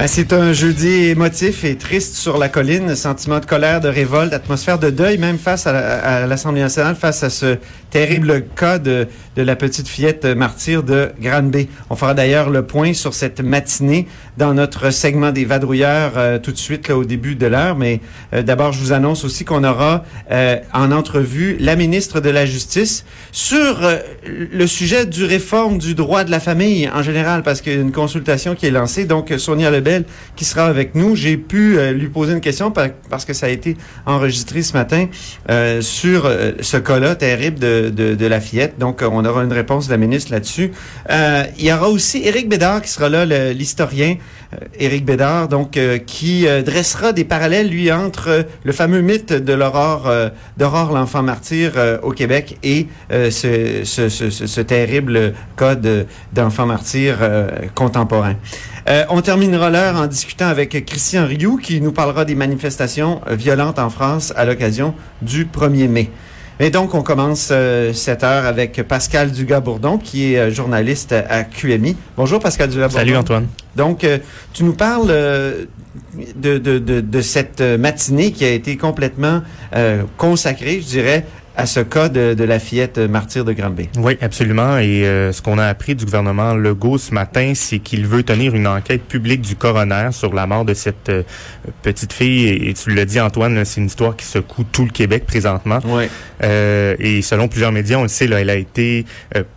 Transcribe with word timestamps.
Ben, 0.00 0.06
c'est 0.06 0.32
un 0.32 0.54
jeudi 0.54 1.10
émotif 1.10 1.62
et 1.62 1.76
triste 1.76 2.16
sur 2.16 2.38
la 2.38 2.48
colline, 2.48 2.94
sentiment 2.94 3.38
de 3.38 3.44
colère, 3.44 3.82
de 3.82 3.88
révolte, 3.88 4.32
atmosphère 4.32 4.78
de 4.78 4.88
deuil 4.88 5.18
même 5.18 5.36
face 5.36 5.66
à, 5.66 5.76
à 5.76 6.26
l'Assemblée 6.26 6.62
nationale, 6.62 6.96
face 6.96 7.22
à 7.22 7.28
ce 7.28 7.58
terrible 7.90 8.44
cas 8.56 8.78
de, 8.78 9.08
de 9.36 9.42
la 9.42 9.56
petite 9.56 9.88
fillette 9.88 10.24
martyre 10.24 10.82
de 10.84 11.10
Granby. 11.20 11.68
On 11.90 11.96
fera 11.96 12.14
d'ailleurs 12.14 12.48
le 12.48 12.64
point 12.64 12.94
sur 12.94 13.12
cette 13.12 13.42
matinée 13.42 14.06
dans 14.38 14.54
notre 14.54 14.88
segment 14.90 15.32
des 15.32 15.44
vadrouilleurs 15.44 16.12
euh, 16.16 16.38
tout 16.38 16.52
de 16.52 16.56
suite 16.56 16.88
là, 16.88 16.96
au 16.96 17.04
début 17.04 17.34
de 17.34 17.46
l'heure, 17.46 17.76
mais 17.76 18.00
euh, 18.32 18.40
d'abord 18.40 18.72
je 18.72 18.78
vous 18.78 18.92
annonce 18.92 19.24
aussi 19.24 19.44
qu'on 19.44 19.64
aura 19.64 20.04
euh, 20.30 20.56
en 20.72 20.92
entrevue 20.92 21.58
la 21.60 21.76
ministre 21.76 22.20
de 22.20 22.30
la 22.30 22.46
Justice 22.46 23.04
sur 23.32 23.84
euh, 23.84 23.98
le 24.24 24.66
sujet 24.66 25.04
du 25.04 25.24
réforme 25.24 25.76
du 25.76 25.94
droit 25.94 26.24
de 26.24 26.30
la 26.30 26.40
famille 26.40 26.88
en 26.88 27.02
général, 27.02 27.42
parce 27.42 27.60
qu'il 27.60 27.74
y 27.74 27.76
a 27.76 27.80
une 27.80 27.92
consultation 27.92 28.54
qui 28.54 28.64
est 28.64 28.70
lancée. 28.70 29.04
Donc, 29.04 29.34
Sonia 29.36 29.70
Lebel 29.70 29.89
qui 30.36 30.44
sera 30.44 30.66
avec 30.66 30.94
nous. 30.94 31.16
J'ai 31.16 31.36
pu 31.36 31.78
euh, 31.78 31.92
lui 31.92 32.08
poser 32.08 32.32
une 32.32 32.40
question 32.40 32.70
par- 32.70 32.88
parce 33.08 33.24
que 33.24 33.32
ça 33.32 33.46
a 33.46 33.48
été 33.48 33.76
enregistré 34.06 34.62
ce 34.62 34.72
matin 34.72 35.06
euh, 35.50 35.80
sur 35.80 36.26
euh, 36.26 36.52
ce 36.60 36.76
cas-là 36.76 37.14
terrible 37.14 37.58
de, 37.58 38.26
la 38.26 38.40
fillette. 38.40 38.78
Donc, 38.78 39.02
on 39.02 39.24
aura 39.24 39.42
une 39.42 39.52
réponse 39.52 39.86
de 39.86 39.92
la 39.92 39.96
ministre 39.96 40.30
là-dessus. 40.30 40.70
Il 41.58 41.64
y 41.64 41.72
aura 41.72 41.88
aussi 41.88 42.22
Éric 42.24 42.48
Bédard 42.48 42.82
qui 42.82 42.88
sera 42.88 43.08
là, 43.08 43.24
l'historien. 43.52 44.16
Euh, 44.52 44.56
Éric 44.78 45.04
Bédard, 45.04 45.48
donc, 45.48 45.76
euh, 45.76 45.98
qui 45.98 46.46
euh, 46.46 46.62
dressera 46.62 47.12
des 47.12 47.24
parallèles, 47.24 47.68
lui, 47.68 47.92
entre 47.92 48.46
le 48.64 48.72
fameux 48.72 49.00
mythe 49.00 49.32
de 49.32 49.52
l'aurore, 49.52 50.10
d'Aurore 50.56 50.92
l'enfant 50.92 51.22
martyr 51.22 51.72
au 52.02 52.10
Québec 52.12 52.58
et 52.62 52.88
ce, 53.10 54.60
terrible 54.62 55.34
cas 55.56 55.74
de- 55.74 56.06
d'enfant 56.32 56.66
martyr 56.66 57.18
contemporain. 57.74 58.34
On 59.08 59.20
terminera 59.20 59.70
l'heure 59.70 59.96
en 59.96 60.06
discutant 60.06 60.46
avec 60.48 60.84
Christian 60.84 61.26
Rioux 61.26 61.56
qui 61.56 61.80
nous 61.80 61.92
parlera 61.92 62.24
des 62.24 62.34
manifestations 62.34 63.20
violentes 63.30 63.78
en 63.78 63.90
France 63.90 64.32
à 64.36 64.44
l'occasion 64.44 64.94
du 65.22 65.44
1er 65.46 65.88
mai. 65.88 66.10
Et 66.62 66.68
donc, 66.68 66.94
on 66.94 67.02
commence 67.02 67.48
euh, 67.52 67.94
cette 67.94 68.22
heure 68.22 68.44
avec 68.44 68.82
Pascal 68.82 69.30
Dugas-Bourdon, 69.30 69.96
qui 69.96 70.34
est 70.34 70.38
euh, 70.38 70.50
journaliste 70.50 71.12
à 71.12 71.42
QMI. 71.42 71.96
Bonjour, 72.18 72.38
Pascal 72.38 72.68
Dugas-Bourdon. 72.68 72.98
Salut 72.98 73.16
Antoine. 73.16 73.46
Donc, 73.76 74.04
euh, 74.04 74.18
tu 74.52 74.64
nous 74.64 74.74
parles 74.74 75.08
de, 75.08 76.58
de, 76.58 76.78
de, 76.78 77.00
de 77.00 77.20
cette 77.22 77.62
matinée 77.62 78.32
qui 78.32 78.44
a 78.44 78.50
été 78.50 78.76
complètement 78.76 79.40
consacrée, 80.18 80.82
je 80.82 80.86
dirais, 80.86 81.24
à 81.60 81.66
ce 81.66 81.80
cas 81.80 82.08
de, 82.08 82.32
de 82.32 82.44
la 82.44 82.58
fillette 82.58 82.98
martyre 82.98 83.44
de 83.44 83.52
Granby. 83.52 83.90
Oui, 83.98 84.16
absolument. 84.22 84.78
Et 84.78 85.04
euh, 85.04 85.30
ce 85.32 85.42
qu'on 85.42 85.58
a 85.58 85.66
appris 85.66 85.94
du 85.94 86.06
gouvernement 86.06 86.54
Legault 86.54 86.96
ce 86.96 87.12
matin, 87.12 87.52
c'est 87.54 87.80
qu'il 87.80 88.06
veut 88.06 88.22
tenir 88.22 88.54
une 88.54 88.66
enquête 88.66 89.02
publique 89.02 89.42
du 89.42 89.56
coroner 89.56 90.08
sur 90.12 90.32
la 90.32 90.46
mort 90.46 90.64
de 90.64 90.72
cette 90.72 91.10
euh, 91.10 91.22
petite 91.82 92.14
fille. 92.14 92.48
Et, 92.48 92.70
et 92.70 92.74
tu 92.74 92.90
l'as 92.94 93.04
dit, 93.04 93.20
Antoine, 93.20 93.62
c'est 93.66 93.80
une 93.80 93.88
histoire 93.88 94.16
qui 94.16 94.24
secoue 94.24 94.64
tout 94.64 94.84
le 94.84 94.90
Québec 94.90 95.26
présentement. 95.26 95.80
Oui. 95.84 96.04
Euh, 96.42 96.96
et 96.98 97.20
selon 97.20 97.48
plusieurs 97.48 97.72
médias, 97.72 97.98
on 97.98 98.02
le 98.02 98.08
sait, 98.08 98.26
là, 98.26 98.40
elle 98.40 98.50
a 98.50 98.56
été 98.56 99.04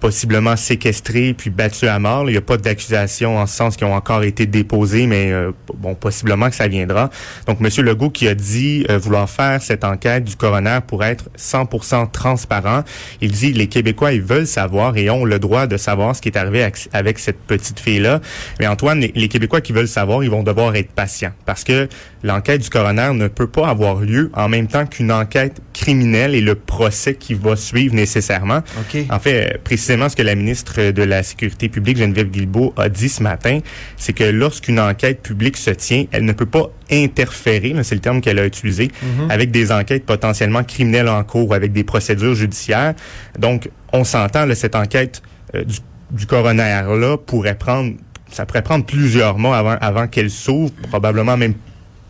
possiblement 0.01 0.57
séquestrée 0.57 1.33
puis 1.33 1.49
battue 1.49 1.88
à 1.88 1.99
mort. 1.99 2.25
là. 2.25 2.31
Il 2.31 2.33
n'y 2.33 2.38
a 2.38 2.41
pas 2.41 2.57
d'accusations 2.57 3.38
en 3.38 3.45
ce 3.47 3.55
sens 3.55 3.78
qui 3.78 3.85
ont 3.85 3.94
encore 3.94 4.23
été 4.23 4.45
déposées, 4.45 5.07
mais 5.07 5.31
bon, 5.78 5.95
possiblement 5.95 6.49
que 6.49 6.55
ça 6.55 6.67
viendra. 6.67 7.09
Donc, 7.47 7.61
Monsieur 7.61 7.83
Legault 7.83 8.09
qui 8.09 8.28
a 8.28 8.35
dit 8.35 8.85
vouloir 8.89 9.29
faire 9.29 9.61
cette 9.61 9.85
enquête 9.85 10.25
du 10.25 10.35
coroner 10.35 10.79
pour 10.85 11.03
être 11.03 11.29
100% 11.38 11.92
transparent. 12.11 12.83
Il 13.21 13.31
dit 13.31 13.53
les 13.53 13.67
Québécois 13.67 14.13
ils 14.13 14.21
veulent 14.21 14.47
savoir 14.47 14.97
et 14.97 15.09
ont 15.09 15.25
le 15.25 15.39
droit 15.39 15.67
de 15.67 15.77
savoir 15.77 16.15
ce 16.15 16.21
qui 16.21 16.29
est 16.29 16.37
arrivé 16.37 16.67
avec, 16.93 17.19
cette 17.19 17.39
petite 17.39 17.79
fille 17.79 17.99
là. 17.99 18.19
Mais 18.59 18.67
Antoine, 18.67 18.99
les, 18.99 19.27
Québécois 19.27 19.61
qui 19.61 19.73
veulent 19.73 19.87
savoir, 19.87 20.23
ils 20.23 20.29
vont 20.29 20.43
devoir 20.43 20.75
être 20.75 20.91
patients 20.91 21.31
parce 21.45 21.63
que 21.63 21.87
l'enquête 22.23 22.61
du 22.61 22.69
coroner 22.69 23.11
ne 23.13 23.27
peut 23.27 23.47
pas 23.47 23.67
avoir 23.67 24.01
lieu 24.01 24.31
en 24.33 24.49
même 24.49 24.67
temps 24.67 24.85
qu'une 24.85 25.11
enquête 25.11 25.61
criminelle 25.73 26.35
et 26.35 26.41
le 26.41 26.55
procès 26.55 27.15
qui 27.15 27.33
va 27.33 27.55
suivre 27.55 27.95
nécessairement. 27.95 28.61
OK. 28.79 29.03
En 29.09 29.19
fait, 29.19 29.59
précisément 29.63 30.09
ce 30.09 30.15
que 30.15 30.21
la 30.21 30.35
ministre 30.35 30.91
de 30.91 31.03
la 31.03 31.23
Sécurité 31.23 31.69
publique, 31.69 31.97
Geneviève 31.97 32.29
Guilbeault, 32.29 32.73
a 32.77 32.89
dit 32.89 33.09
ce 33.09 33.23
matin, 33.23 33.59
c'est 33.97 34.13
que 34.13 34.23
lorsqu'une 34.23 34.79
enquête 34.79 35.21
publique 35.21 35.57
se 35.57 35.71
tient, 35.71 36.05
elle 36.11 36.25
ne 36.25 36.33
peut 36.33 36.45
pas 36.45 36.71
interférer, 36.91 37.73
c'est 37.83 37.95
le 37.95 38.01
terme 38.01 38.21
qu'elle 38.21 38.39
a 38.39 38.45
utilisé, 38.45 38.89
avec 39.29 39.51
des 39.51 39.71
enquêtes 39.71 40.05
potentiellement 40.05 40.63
criminelles 40.63 41.09
en 41.09 41.23
cours, 41.23 41.49
ou 41.49 41.53
avec 41.53 41.71
des 41.73 41.84
procédures 41.84 42.35
judiciaires. 42.35 42.94
Donc, 43.38 43.69
on 43.91 44.03
s'entend, 44.03 44.47
cette 44.56 44.75
enquête 44.75 45.22
euh, 45.56 45.63
du, 45.63 45.79
du 46.11 46.25
coroner-là 46.25 47.17
pourrait 47.17 47.56
prendre, 47.57 47.94
ça 48.31 48.45
pourrait 48.45 48.61
prendre 48.63 48.85
plusieurs 48.85 49.38
mois 49.38 49.57
avant, 49.57 49.78
avant 49.81 50.07
qu'elle 50.07 50.29
s'ouvre, 50.29 50.72
probablement 50.89 51.35
même 51.38 51.53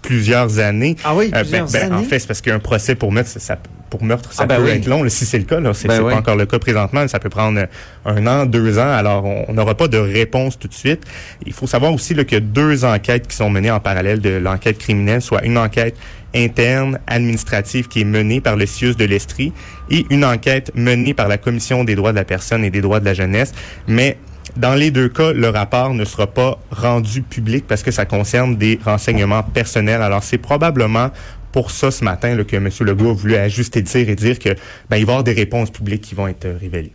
plusieurs 0.02 0.60
années. 0.60 0.96
Ah 1.04 1.16
oui, 1.16 1.32
Euh, 1.34 1.40
plusieurs 1.42 1.66
ben, 1.68 1.72
ben, 1.90 1.94
En 1.94 1.98
années? 1.98 2.06
fait, 2.08 2.20
c'est 2.20 2.28
parce 2.28 2.42
qu'un 2.42 2.60
procès 2.60 2.96
pour 2.96 3.12
meurtre, 3.12 3.30
ça, 3.30 3.40
ça- 3.40 3.58
pour 3.94 4.04
meurtre, 4.04 4.34
ça 4.34 4.44
Ah, 4.44 4.46
ben 4.48 4.56
peut 4.58 4.64
oui. 4.64 4.70
être 4.72 4.88
long. 4.88 5.04
là, 5.04 5.10
si 5.12 5.24
c'est 5.24 5.38
le 5.38 5.44
cas, 5.44 5.60
là, 5.60 5.72
c'est 5.76 5.88
Ben 5.88 6.02
oui. 6.02 6.12
pas 6.14 6.18
encore 6.18 6.36
le 6.36 6.48
cas 6.48 6.58
présentement. 6.58 7.08
Ça 7.08 7.20
peut 7.20 7.30
prendre 7.30 7.60
euh, 7.60 7.66
un 8.06 8.26
an, 8.26 8.48
deux 8.48 8.80
ans. 8.80 8.92
Alors, 8.92 9.24
on 9.24 9.54
n'aura 9.54 9.76
pas 9.76 9.88
de 9.88 10.00
réponse 10.00 10.58
tout 10.58 10.68
de 10.68 10.74
suite. 10.74 11.04
Il 11.46 11.54
faut 11.54 11.68
savoir 11.68 11.94
aussi 11.94 12.16
qu'il 12.16 12.32
y 12.34 12.36
a 12.36 12.40
deux 12.40 12.86
enquêtes 12.86 13.28
qui 13.28 13.36
sont 13.36 13.52
menées 13.52 13.70
en 13.70 13.80
parallèle 13.80 14.20
de 14.20 14.32
l'enquête 14.32 14.80
criminelle, 14.80 15.22
soit 15.22 15.44
une 15.46 15.60
enquête 15.60 15.96
interne 16.36 16.98
administrative 17.06 17.88
qui 17.88 18.02
est 18.02 18.06
menée 18.06 18.42
par 18.42 18.56
le 18.56 18.66
CIUS 18.66 18.96
de 18.96 19.06
l'Estrie 19.06 19.54
et 19.92 20.08
une 20.10 20.26
enquête 20.26 20.72
menée 20.74 21.14
par 21.14 21.28
la 21.28 21.38
Commission 21.38 21.84
des 21.84 21.94
droits 21.94 22.14
de 22.14 22.18
la 22.18 22.26
personne 22.26 22.64
et 22.66 22.72
des 22.72 22.82
droits 22.82 23.00
de 23.00 23.06
la 23.06 23.14
jeunesse. 23.14 23.54
Mais 23.88 24.18
dans 24.58 24.74
les 24.74 24.90
deux 24.90 25.10
cas, 25.10 25.32
le 25.34 25.50
rapport 25.50 25.94
ne 25.94 26.04
sera 26.06 26.26
pas 26.28 26.58
rendu 26.72 27.22
public 27.22 27.66
parce 27.68 27.84
que 27.84 27.92
ça 27.92 28.06
concerne 28.06 28.56
des 28.56 28.80
renseignements 28.84 29.44
personnels. 29.44 30.02
Alors, 30.02 30.24
c'est 30.24 30.38
probablement 30.40 31.12
pour 31.54 31.72
ça 31.72 31.92
ce 31.92 32.04
matin 32.04 32.36
là, 32.36 32.44
que 32.44 32.58
M. 32.58 32.70
Legault 32.82 33.12
a 33.12 33.14
voulu 33.14 33.36
ajuster 33.36 33.80
le 33.80 33.86
tir 33.86 34.10
et 34.10 34.16
dire 34.16 34.40
que 34.40 34.50
ben, 34.90 34.98
il 34.98 35.06
va 35.06 35.12
y 35.12 35.14
avoir 35.14 35.24
des 35.24 35.32
réponses 35.32 35.70
publiques 35.70 36.02
qui 36.02 36.16
vont 36.16 36.28
être 36.28 36.46
euh, 36.46 36.58
révélées. 36.60 36.92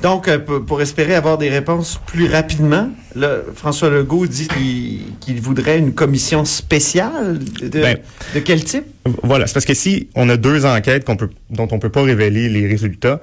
Donc, 0.00 0.28
euh, 0.28 0.38
pour, 0.38 0.80
espérer 0.80 1.16
avoir 1.16 1.38
des 1.38 1.48
réponses 1.48 2.00
plus 2.06 2.28
rapidement, 2.28 2.88
François 3.56 3.90
Legault 3.90 4.28
dit 4.28 4.46
qu'il 5.20 5.40
voudrait 5.40 5.78
une 5.78 5.92
commission 5.92 6.44
spéciale 6.44 7.40
de, 7.60 7.80
Ben, 7.80 7.98
de 8.32 8.38
quel 8.38 8.62
type? 8.62 8.84
Voilà, 9.24 9.48
c'est 9.48 9.54
parce 9.54 9.66
que 9.66 9.74
si 9.74 10.08
on 10.14 10.28
a 10.28 10.36
deux 10.36 10.66
enquêtes 10.66 11.04
peut, 11.04 11.30
dont 11.50 11.66
on 11.72 11.80
peut 11.80 11.88
pas 11.88 12.02
révéler 12.02 12.48
les 12.48 12.68
résultats, 12.68 13.20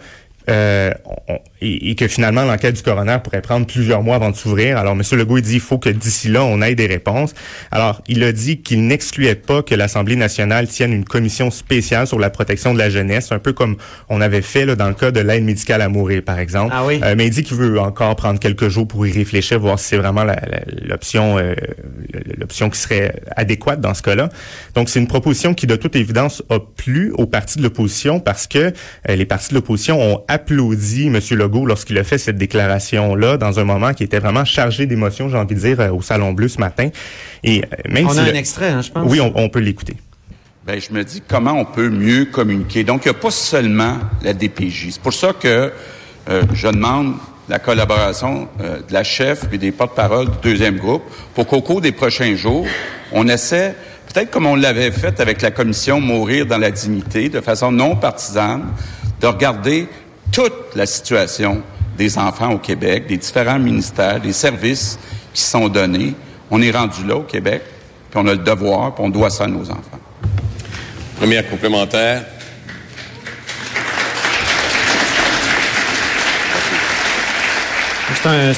euh, 0.50 0.92
on- 1.28 1.40
et, 1.62 1.92
et 1.92 1.96
que 1.96 2.08
finalement 2.08 2.44
l'enquête 2.44 2.76
du 2.76 2.82
coroner 2.84 3.18
pourrait 3.24 3.42
prendre 3.42 3.66
plusieurs 3.66 4.04
mois 4.04 4.18
avant 4.18 4.30
de 4.30 4.36
s'ouvrir. 4.36 4.78
Alors, 4.78 4.94
M. 4.94 5.02
Legault 5.14 5.38
il 5.38 5.42
dit 5.44 5.56
il 5.56 5.60
faut 5.60 5.78
que 5.80 5.90
d'ici 5.90 6.28
là, 6.28 6.44
on 6.44 6.62
ait 6.62 6.76
des 6.76 6.86
réponses. 6.86 7.34
Alors, 7.72 8.02
il 8.08 8.24
a 8.24 8.32
dit 8.32 8.62
qu'il 8.62 8.86
n'excluait 8.86 9.36
pas 9.36 9.64
que 9.64 9.74
l'Assemblée 9.74 10.16
nationale 10.16 10.68
tienne 10.68 10.94
une 10.94 11.06
commission 11.06 11.50
spéciale 11.50 12.06
sur 12.08 12.20
la 12.20 12.30
protection 12.30 12.74
de 12.74 12.80
la 12.80 12.90
jeunesse, 12.90 13.32
un 13.32 13.40
peu 13.40 13.54
comme 13.54 13.78
on 14.10 14.22
avait 14.22 14.42
fait 14.44 14.66
là, 14.66 14.76
dans 14.76 14.88
le 14.90 14.94
cas 14.94 15.12
de 15.12 15.20
l'aide 15.22 15.44
médicale 15.44 15.82
à 15.82 15.90
mourir, 15.90 16.22
par 16.24 16.38
exemple. 16.40 16.74
Ah 16.76 16.86
oui. 16.86 17.00
Euh, 17.04 17.16
mais 17.18 17.26
il 17.28 17.30
dit 17.32 17.44
qu'il 17.44 17.58
veut 17.58 17.80
encore 17.80 18.16
prendre 18.16 18.40
quelques 18.40 18.68
jours 18.70 18.88
pour 18.88 19.08
y 19.08 19.12
réfléchir, 19.12 19.60
voir 19.60 19.80
si 19.80 19.88
c'est 19.88 19.98
vraiment 19.98 20.26
l'option 20.84 21.38
euh, 21.40 21.56
l'option 22.38 22.70
qui 22.70 22.80
serait 22.80 23.16
adéquate 23.36 23.82
dans 23.82 23.94
ce 23.94 24.02
cas-là. 24.04 24.30
Donc, 24.76 24.90
c'est 24.90 25.00
une 25.00 25.08
proposition 25.08 25.54
qui, 25.54 25.68
de 25.68 25.76
toute 25.76 25.96
évidence, 25.96 26.44
a 26.50 26.60
plu 26.60 27.12
aux 27.18 27.26
partis 27.26 27.58
de 27.58 27.64
l'opposition 27.64 28.20
parce 28.20 28.48
que 28.48 28.72
les 29.08 29.26
partis 29.26 29.50
de 29.50 29.56
l'opposition 29.56 30.00
ont 30.02 30.24
applaudi 30.36 31.08
M. 31.08 31.20
Legault 31.32 31.66
lorsqu'il 31.66 31.98
a 31.98 32.04
fait 32.04 32.18
cette 32.18 32.38
déclaration-là 32.38 33.38
dans 33.38 33.60
un 33.60 33.64
moment 33.64 33.94
qui 33.94 34.04
était 34.04 34.20
vraiment 34.20 34.46
chargé 34.46 34.86
d'émotions, 34.86 35.30
j'ai 35.30 35.38
envie 35.38 35.56
de 35.56 35.60
dire, 35.60 35.80
euh, 35.80 35.90
au 35.92 36.02
Salon 36.02 36.32
Bleu 36.34 36.48
ce 36.48 36.60
matin. 36.60 36.90
Et 37.44 37.62
euh, 37.64 37.68
même 37.90 38.08
On 38.08 38.12
si 38.12 38.20
a 38.20 38.24
un 38.24 38.26
le- 38.28 38.36
extrait, 38.36 38.70
hein, 38.70 38.82
je 38.82 38.92
pense. 38.92 39.10
Oui, 39.10 39.20
on, 39.20 39.32
on 39.36 39.50
peut 39.50 39.60
l'écouter. 39.60 39.96
Ben, 40.68 40.80
je 40.80 40.94
me 40.94 41.04
dis 41.04 41.22
comment 41.28 41.54
on 41.54 41.66
peut 41.66 41.90
mieux 41.90 42.26
communiquer. 42.26 42.84
Donc, 42.84 43.06
il 43.06 43.10
n'y 43.12 43.16
a 43.18 43.20
pas 43.20 43.32
seulement 43.32 43.98
la 44.24 44.34
DPJ. 44.34 44.88
C'est 44.92 45.02
pour 45.02 45.14
ça 45.14 45.32
que 45.34 45.72
euh, 46.30 46.42
je 46.54 46.68
demande 46.68 47.14
la 47.48 47.60
collaboration 47.60 48.48
euh, 48.62 48.78
de 48.88 48.92
la 48.94 49.04
chef 49.04 49.46
et 49.52 49.60
des 49.60 49.72
porte-paroles 49.72 50.26
du 50.26 50.38
deuxième 50.42 50.78
groupe 50.78 51.04
pour 51.36 51.46
qu'au 51.46 51.62
cours 51.62 51.82
des 51.82 51.92
prochains 51.92 52.36
jours, 52.36 52.66
on 53.12 53.28
essaie, 53.28 53.76
peut-être 54.12 54.32
comme 54.32 54.48
on 54.48 54.56
l'avait 54.56 54.90
fait 54.90 55.20
avec 55.20 55.44
la 55.44 55.52
commission 55.52 56.02
Mourir 56.02 56.48
dans 56.48 56.58
la 56.58 56.72
dignité, 56.72 57.30
de 57.30 57.42
façon 57.42 57.72
non 57.72 57.96
partisane, 57.96 58.64
de 59.22 59.28
regarder 59.28 59.88
toute 60.32 60.76
la 60.76 60.86
situation 60.86 61.62
des 61.98 62.18
enfants 62.18 62.52
au 62.52 62.58
Québec, 62.58 63.08
des 63.08 63.18
différents 63.18 63.60
ministères, 63.60 64.20
des 64.20 64.34
services 64.34 65.00
qui 65.34 65.42
sont 65.42 65.70
donnés. 65.70 66.14
On 66.52 66.62
est 66.62 66.72
rendu 66.72 67.06
là 67.06 67.16
au 67.16 67.24
Québec, 67.24 67.62
puis 68.10 68.20
on 68.24 68.28
a 68.28 68.34
le 68.34 68.40
devoir, 68.40 68.94
puis 68.94 69.04
on 69.04 69.10
doit 69.10 69.30
ça 69.30 69.46
à 69.46 69.48
nos 69.48 69.70
enfants. 69.70 70.00
Première 71.18 71.50
complémentaire. 71.50 72.24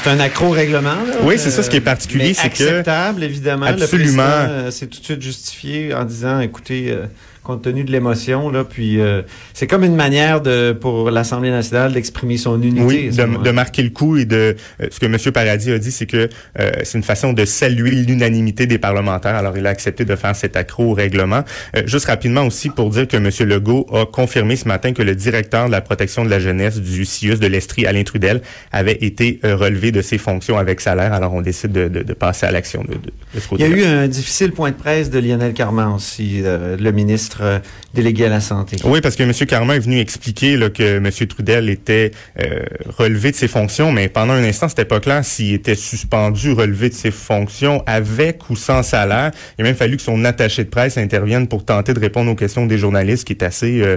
c'est 0.00 0.08
un, 0.08 0.12
un 0.12 0.20
accro 0.20 0.50
règlement. 0.50 0.96
Oui, 1.22 1.36
c'est 1.38 1.50
ça 1.50 1.62
ce 1.62 1.70
qui 1.70 1.76
est 1.76 1.80
euh, 1.80 1.84
particulier, 1.84 2.34
c'est 2.34 2.48
que 2.48 2.62
acceptable 2.62 3.22
évidemment. 3.22 3.66
Absolument. 3.66 4.70
C'est 4.70 4.86
tout 4.86 5.00
de 5.00 5.04
suite 5.04 5.22
justifié 5.22 5.94
en 5.94 6.04
disant, 6.04 6.40
écoutez, 6.40 6.90
euh, 6.90 7.06
compte 7.48 7.62
tenu 7.62 7.82
de 7.82 7.90
l'émotion, 7.90 8.50
là, 8.50 8.62
puis 8.62 9.00
euh, 9.00 9.22
c'est 9.54 9.66
comme 9.66 9.82
une 9.82 9.96
manière 9.96 10.42
de 10.42 10.72
pour 10.78 11.10
l'Assemblée 11.10 11.50
nationale 11.50 11.94
d'exprimer 11.94 12.36
son 12.36 12.60
unité. 12.60 12.84
Oui, 12.84 13.08
de, 13.08 13.50
marquer 13.50 13.82
le 13.82 13.88
coup 13.88 14.18
et 14.18 14.26
de 14.26 14.54
euh, 14.82 14.86
ce 14.90 15.00
que 15.00 15.06
M. 15.06 15.16
Paradis 15.32 15.72
a 15.72 15.78
dit, 15.78 15.90
c'est 15.90 16.04
que 16.04 16.28
euh, 16.60 16.70
c'est 16.82 16.98
une 16.98 17.04
façon 17.04 17.32
de 17.32 17.46
saluer 17.46 17.90
l'unanimité 17.90 18.66
des 18.66 18.76
parlementaires. 18.76 19.34
Alors, 19.34 19.56
il 19.56 19.66
a 19.66 19.70
accepté 19.70 20.04
de 20.04 20.14
faire 20.14 20.36
cet 20.36 20.56
accro 20.56 20.90
au 20.90 20.92
règlement. 20.92 21.42
Juste 21.86 22.04
rapidement 22.04 22.42
aussi 22.42 22.68
pour 22.68 22.90
dire 22.90 23.08
que 23.08 23.16
M. 23.16 23.30
Legault 23.48 23.86
a 23.94 24.04
confirmé 24.04 24.54
ce 24.56 24.68
matin 24.68 24.92
que 24.92 25.02
le 25.02 25.14
directeur 25.14 25.68
de 25.68 25.72
la 25.72 25.80
protection 25.80 26.26
de 26.26 26.30
la 26.30 26.40
jeunesse 26.40 26.78
du 26.78 27.06
CIUS 27.06 27.38
de 27.38 27.46
l'Estrie, 27.46 27.86
Alain 27.86 28.02
Trudel, 28.02 28.42
avait 28.72 28.98
été 29.00 29.40
relevé 29.42 29.90
de 29.90 30.02
ses 30.02 30.18
fonctions 30.18 30.58
avec 30.58 30.82
salaire. 30.82 31.14
Alors, 31.14 31.32
on 31.32 31.40
décide 31.40 31.72
de, 31.72 31.88
de- 31.88 32.02
de 32.02 32.12
passer 32.12 32.44
à 32.44 32.50
l'action 32.50 32.82
de, 32.82 32.92
de, 32.92 33.40
Il 33.52 33.60
y 33.60 33.64
a 33.64 33.68
eu 33.68 33.84
un 33.84 34.06
difficile 34.06 34.52
point 34.52 34.70
de 34.70 34.76
presse 34.76 35.08
de 35.08 35.18
Lionel 35.18 35.54
Carman 35.54 35.94
aussi, 35.94 36.42
le 36.44 36.90
ministre 36.90 37.37
euh, 37.40 37.58
délégué 37.94 38.26
à 38.26 38.28
la 38.28 38.40
santé. 38.40 38.76
Oui, 38.84 39.00
parce 39.00 39.16
que 39.16 39.22
M. 39.22 39.32
Carman 39.46 39.76
est 39.76 39.80
venu 39.80 39.98
expliquer 40.00 40.56
là, 40.56 40.70
que 40.70 40.96
M. 40.98 41.10
Trudel 41.28 41.68
était 41.68 42.10
euh, 42.40 42.60
relevé 42.98 43.30
de 43.30 43.36
ses 43.36 43.48
fonctions, 43.48 43.92
mais 43.92 44.08
pendant 44.08 44.34
un 44.34 44.44
instant, 44.44 44.68
c'était 44.68 44.84
pas 44.84 45.00
clair 45.00 45.24
s'il 45.24 45.54
était 45.54 45.74
suspendu, 45.74 46.52
relevé 46.52 46.88
de 46.88 46.94
ses 46.94 47.10
fonctions 47.10 47.82
avec 47.86 48.48
ou 48.50 48.56
sans 48.56 48.82
salaire. 48.82 49.30
Il 49.58 49.62
a 49.62 49.64
même 49.68 49.76
fallu 49.76 49.96
que 49.96 50.02
son 50.02 50.24
attaché 50.24 50.64
de 50.64 50.68
presse 50.70 50.98
intervienne 50.98 51.48
pour 51.48 51.64
tenter 51.64 51.94
de 51.94 52.00
répondre 52.00 52.30
aux 52.30 52.34
questions 52.36 52.66
des 52.66 52.78
journalistes, 52.78 53.24
qui 53.26 53.32
est 53.32 53.42
assez 53.42 53.80
euh, 53.82 53.96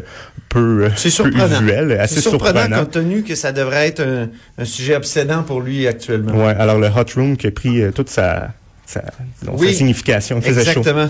peu, 0.49 0.89
C'est 0.95 1.03
peu 1.03 1.09
surprenant. 1.09 1.61
usuel, 1.61 1.91
assez 1.99 2.15
C'est 2.15 2.21
surprenant, 2.21 2.59
surprenant. 2.61 2.79
compte 2.83 2.91
tenu 2.91 3.23
que 3.23 3.35
ça 3.35 3.51
devrait 3.51 3.87
être 3.87 4.01
un, 4.01 4.29
un 4.57 4.65
sujet 4.65 4.95
obsédant 4.95 5.43
pour 5.43 5.61
lui 5.61 5.87
actuellement. 5.87 6.33
Ouais, 6.45 6.53
alors 6.57 6.79
le 6.79 6.87
hot 6.87 7.05
room 7.15 7.37
qui 7.37 7.47
a 7.47 7.51
pris 7.51 7.81
euh, 7.81 7.91
toute 7.91 8.09
sa, 8.09 8.53
sa, 8.91 9.01
disons, 9.41 9.57
sa 9.57 9.73
signification, 9.73 10.37
il 10.37 10.43
faisait 10.43 10.63
chaud. 10.73 10.79
Exactement. 10.79 11.09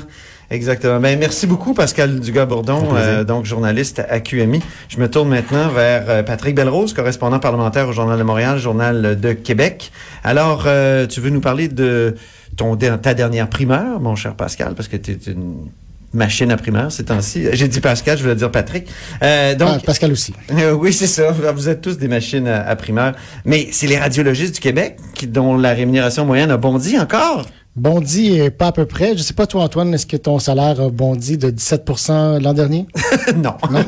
Exactement. 0.50 1.00
Ben, 1.00 1.18
merci 1.18 1.48
beaucoup, 1.48 1.74
Pascal 1.74 2.20
Dugas-Bourdon, 2.20 2.90
euh, 2.96 3.24
donc 3.24 3.46
journaliste 3.46 4.00
à 4.10 4.20
QMI. 4.20 4.62
Je 4.90 4.98
me 5.00 5.10
tourne 5.10 5.30
maintenant 5.30 5.70
vers 5.70 6.04
euh, 6.10 6.24
Patrick 6.24 6.56
Belrose, 6.56 6.94
correspondant 6.94 7.40
parlementaire 7.40 7.88
au 7.88 7.94
Journal 7.94 8.20
de 8.20 8.24
Montréal, 8.24 8.60
Journal 8.60 9.18
de 9.18 9.32
Québec. 9.32 9.92
Alors, 10.26 10.64
euh, 10.68 11.08
tu 11.08 11.22
veux 11.22 11.30
nous 11.30 11.40
parler 11.40 11.70
de 11.70 12.16
ton, 12.58 12.76
de 12.76 12.90
ta 12.98 13.14
dernière 13.14 13.48
primeur, 13.48 14.02
mon 14.02 14.16
cher 14.18 14.36
Pascal, 14.36 14.74
parce 14.76 14.90
que 14.90 14.98
tu 14.98 15.12
es 15.12 15.32
une 15.32 15.68
machine 16.14 16.52
à 16.52 16.58
primeur 16.58 16.92
ces 16.92 17.06
temps-ci. 17.06 17.46
J'ai 17.54 17.70
dit 17.70 17.80
Pascal, 17.80 18.18
je 18.18 18.24
voulais 18.24 18.36
dire 18.36 18.52
Patrick. 18.52 18.90
Euh, 19.24 19.52
Ah, 19.54 19.56
donc, 19.56 19.86
Pascal 19.86 20.12
aussi. 20.12 20.34
euh, 20.52 20.72
oui, 20.78 20.92
c'est 20.92 21.08
ça. 21.08 21.32
Vous 21.32 21.70
êtes 21.70 21.80
tous 21.80 21.98
des 21.98 22.10
machines 22.10 22.50
à, 22.50 22.68
à 22.68 22.76
primeur. 22.76 23.14
Mais 23.46 23.70
c'est 23.72 23.88
les 23.88 23.98
radiologistes 23.98 24.56
du 24.56 24.60
Québec 24.60 24.98
qui, 25.14 25.28
dont 25.28 25.56
la 25.56 25.72
rémunération 25.74 26.26
moyenne 26.26 26.52
a 26.52 26.58
bondi 26.58 27.00
encore. 27.00 27.46
Bondi 27.76 28.38
est 28.38 28.50
pas 28.50 28.68
à 28.68 28.72
peu 28.74 28.86
près. 28.86 29.16
Je 29.16 29.24
sais 29.24 29.34
pas 29.34 29.48
toi 29.48 29.64
Antoine, 29.64 29.94
est-ce 29.94 30.06
que 30.06 30.18
ton 30.18 30.40
salaire 30.40 30.82
a 30.82 30.90
bondi 30.90 31.38
de 31.38 31.50
17% 31.50 32.42
l'an 32.42 32.54
dernier? 32.54 32.86
non. 33.38 33.54
Non? 33.72 33.86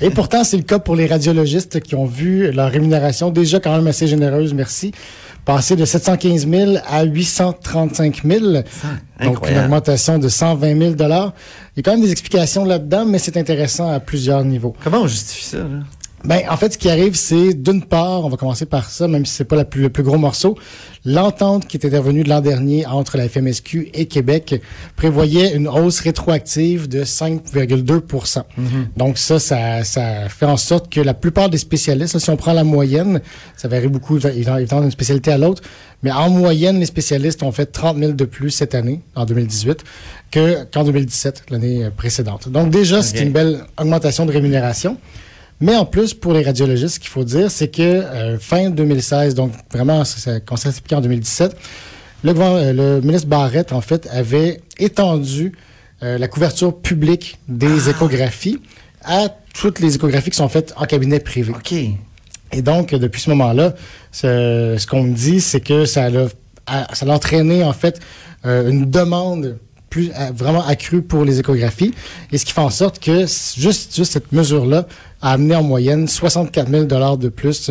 Et 0.00 0.10
pourtant, 0.10 0.44
c'est 0.44 0.58
le 0.58 0.64
cas 0.64 0.78
pour 0.78 0.96
les 0.96 1.06
radiologistes 1.06 1.80
qui 1.80 1.94
ont 1.94 2.04
vu 2.04 2.52
leur 2.52 2.70
rémunération 2.70 3.30
déjà 3.30 3.58
quand 3.58 3.74
même 3.74 3.86
assez 3.86 4.06
généreuse, 4.06 4.52
merci, 4.52 4.92
passer 5.46 5.76
de 5.76 5.86
715 5.86 6.46
000 6.46 6.72
à 6.86 7.04
835 7.04 8.22
000. 8.22 8.44
Donc, 9.22 9.48
une 9.48 9.58
augmentation 9.58 10.18
de 10.18 10.28
120 10.28 10.78
000 10.78 10.90
Il 10.90 10.98
y 10.98 11.04
a 11.04 11.32
quand 11.82 11.92
même 11.92 12.02
des 12.02 12.12
explications 12.12 12.66
là-dedans, 12.66 13.06
mais 13.06 13.18
c'est 13.18 13.38
intéressant 13.38 13.90
à 13.90 13.98
plusieurs 13.98 14.44
niveaux. 14.44 14.74
Comment 14.84 15.02
on 15.02 15.06
justifie 15.06 15.44
ça? 15.44 15.58
Là? 15.58 15.84
Ben, 16.26 16.40
en 16.50 16.56
fait, 16.56 16.72
ce 16.72 16.78
qui 16.78 16.88
arrive, 16.90 17.14
c'est 17.14 17.54
d'une 17.54 17.82
part, 17.84 18.24
on 18.24 18.28
va 18.28 18.36
commencer 18.36 18.66
par 18.66 18.90
ça, 18.90 19.06
même 19.06 19.24
si 19.24 19.32
c'est 19.32 19.44
pas 19.44 19.56
la 19.56 19.64
plus, 19.64 19.82
le 19.82 19.90
plus 19.90 20.02
gros 20.02 20.18
morceau, 20.18 20.58
l'entente 21.04 21.66
qui 21.68 21.76
est 21.76 21.86
intervenue 21.86 22.24
de 22.24 22.28
l'an 22.28 22.40
dernier 22.40 22.84
entre 22.84 23.16
la 23.16 23.28
FMSQ 23.28 23.90
et 23.94 24.06
Québec 24.06 24.60
prévoyait 24.96 25.54
une 25.54 25.68
hausse 25.68 26.00
rétroactive 26.00 26.88
de 26.88 27.04
5,2% 27.04 28.42
Donc 28.96 29.18
ça, 29.18 29.38
ça, 29.38 29.84
ça 29.84 30.28
fait 30.28 30.46
en 30.46 30.56
sorte 30.56 30.92
que 30.92 31.00
la 31.00 31.14
plupart 31.14 31.48
des 31.48 31.58
spécialistes, 31.58 32.18
si 32.18 32.30
on 32.30 32.36
prend 32.36 32.52
la 32.52 32.64
moyenne, 32.64 33.20
ça 33.56 33.68
varie 33.68 33.88
beaucoup 33.88 34.18
évidemment 34.18 34.80
d'une 34.82 34.90
spécialité 34.90 35.30
à 35.30 35.38
l'autre, 35.38 35.62
mais 36.02 36.10
en 36.10 36.28
moyenne, 36.28 36.80
les 36.80 36.86
spécialistes 36.86 37.42
ont 37.42 37.52
fait 37.52 37.66
30 37.66 37.98
000 37.98 38.12
de 38.12 38.24
plus 38.24 38.50
cette 38.50 38.74
année, 38.74 39.00
en 39.14 39.24
2018, 39.24 39.84
que 40.30 40.64
qu'en 40.72 40.84
2017, 40.84 41.44
l'année 41.50 41.88
précédente. 41.96 42.48
Donc 42.48 42.70
déjà, 42.70 43.02
c'est 43.02 43.18
Ok. 43.18 43.24
une 43.26 43.32
belle 43.32 43.60
augmentation 43.80 44.26
de 44.26 44.32
rémunération. 44.32 44.96
Mais 45.60 45.74
en 45.76 45.86
plus, 45.86 46.12
pour 46.14 46.32
les 46.34 46.42
radiologistes, 46.42 46.96
ce 46.96 47.00
qu'il 47.00 47.08
faut 47.08 47.24
dire, 47.24 47.50
c'est 47.50 47.68
que 47.68 47.82
euh, 47.82 48.38
fin 48.38 48.68
2016, 48.70 49.34
donc 49.34 49.52
vraiment, 49.72 50.04
ça, 50.04 50.18
ça 50.20 50.56
s'appliquer 50.56 50.96
en 50.96 51.00
2017, 51.00 51.56
le, 52.24 52.32
gouver- 52.34 52.44
euh, 52.44 52.72
le 52.96 53.00
ministre 53.00 53.28
Barrette, 53.28 53.72
en 53.72 53.80
fait, 53.80 54.06
avait 54.12 54.60
étendu 54.78 55.52
euh, 56.02 56.18
la 56.18 56.28
couverture 56.28 56.76
publique 56.78 57.38
des 57.48 57.88
échographies 57.88 58.60
à 59.02 59.28
toutes 59.54 59.80
les 59.80 59.94
échographies 59.94 60.30
qui 60.30 60.36
sont 60.36 60.48
faites 60.50 60.74
en 60.76 60.84
cabinet 60.84 61.20
privé. 61.20 61.52
OK. 61.52 61.72
Et 62.52 62.62
donc, 62.62 62.90
depuis 62.94 63.20
ce 63.22 63.30
moment-là, 63.30 63.74
ce, 64.12 64.76
ce 64.78 64.86
qu'on 64.86 65.02
me 65.04 65.14
dit, 65.14 65.40
c'est 65.40 65.60
que 65.60 65.84
ça 65.86 66.10
l'a, 66.10 66.26
a- 66.66 66.94
ça 66.94 67.06
a 67.06 67.08
entraîné, 67.10 67.64
en 67.64 67.72
fait, 67.72 67.98
euh, 68.44 68.68
une 68.68 68.90
demande 68.90 69.58
plus 69.90 70.10
euh, 70.10 70.30
vraiment 70.34 70.64
accrue 70.66 71.02
pour 71.02 71.24
les 71.24 71.38
échographies. 71.40 71.94
Et 72.32 72.38
ce 72.38 72.44
qui 72.44 72.52
fait 72.52 72.60
en 72.60 72.70
sorte 72.70 72.98
que 72.98 73.20
juste, 73.56 73.94
juste 73.96 74.12
cette 74.12 74.32
mesure-là 74.32 74.86
a 75.22 75.32
amené 75.32 75.54
en 75.56 75.62
moyenne 75.62 76.08
64 76.08 76.68
000 76.68 76.84
de 77.16 77.28
plus 77.28 77.70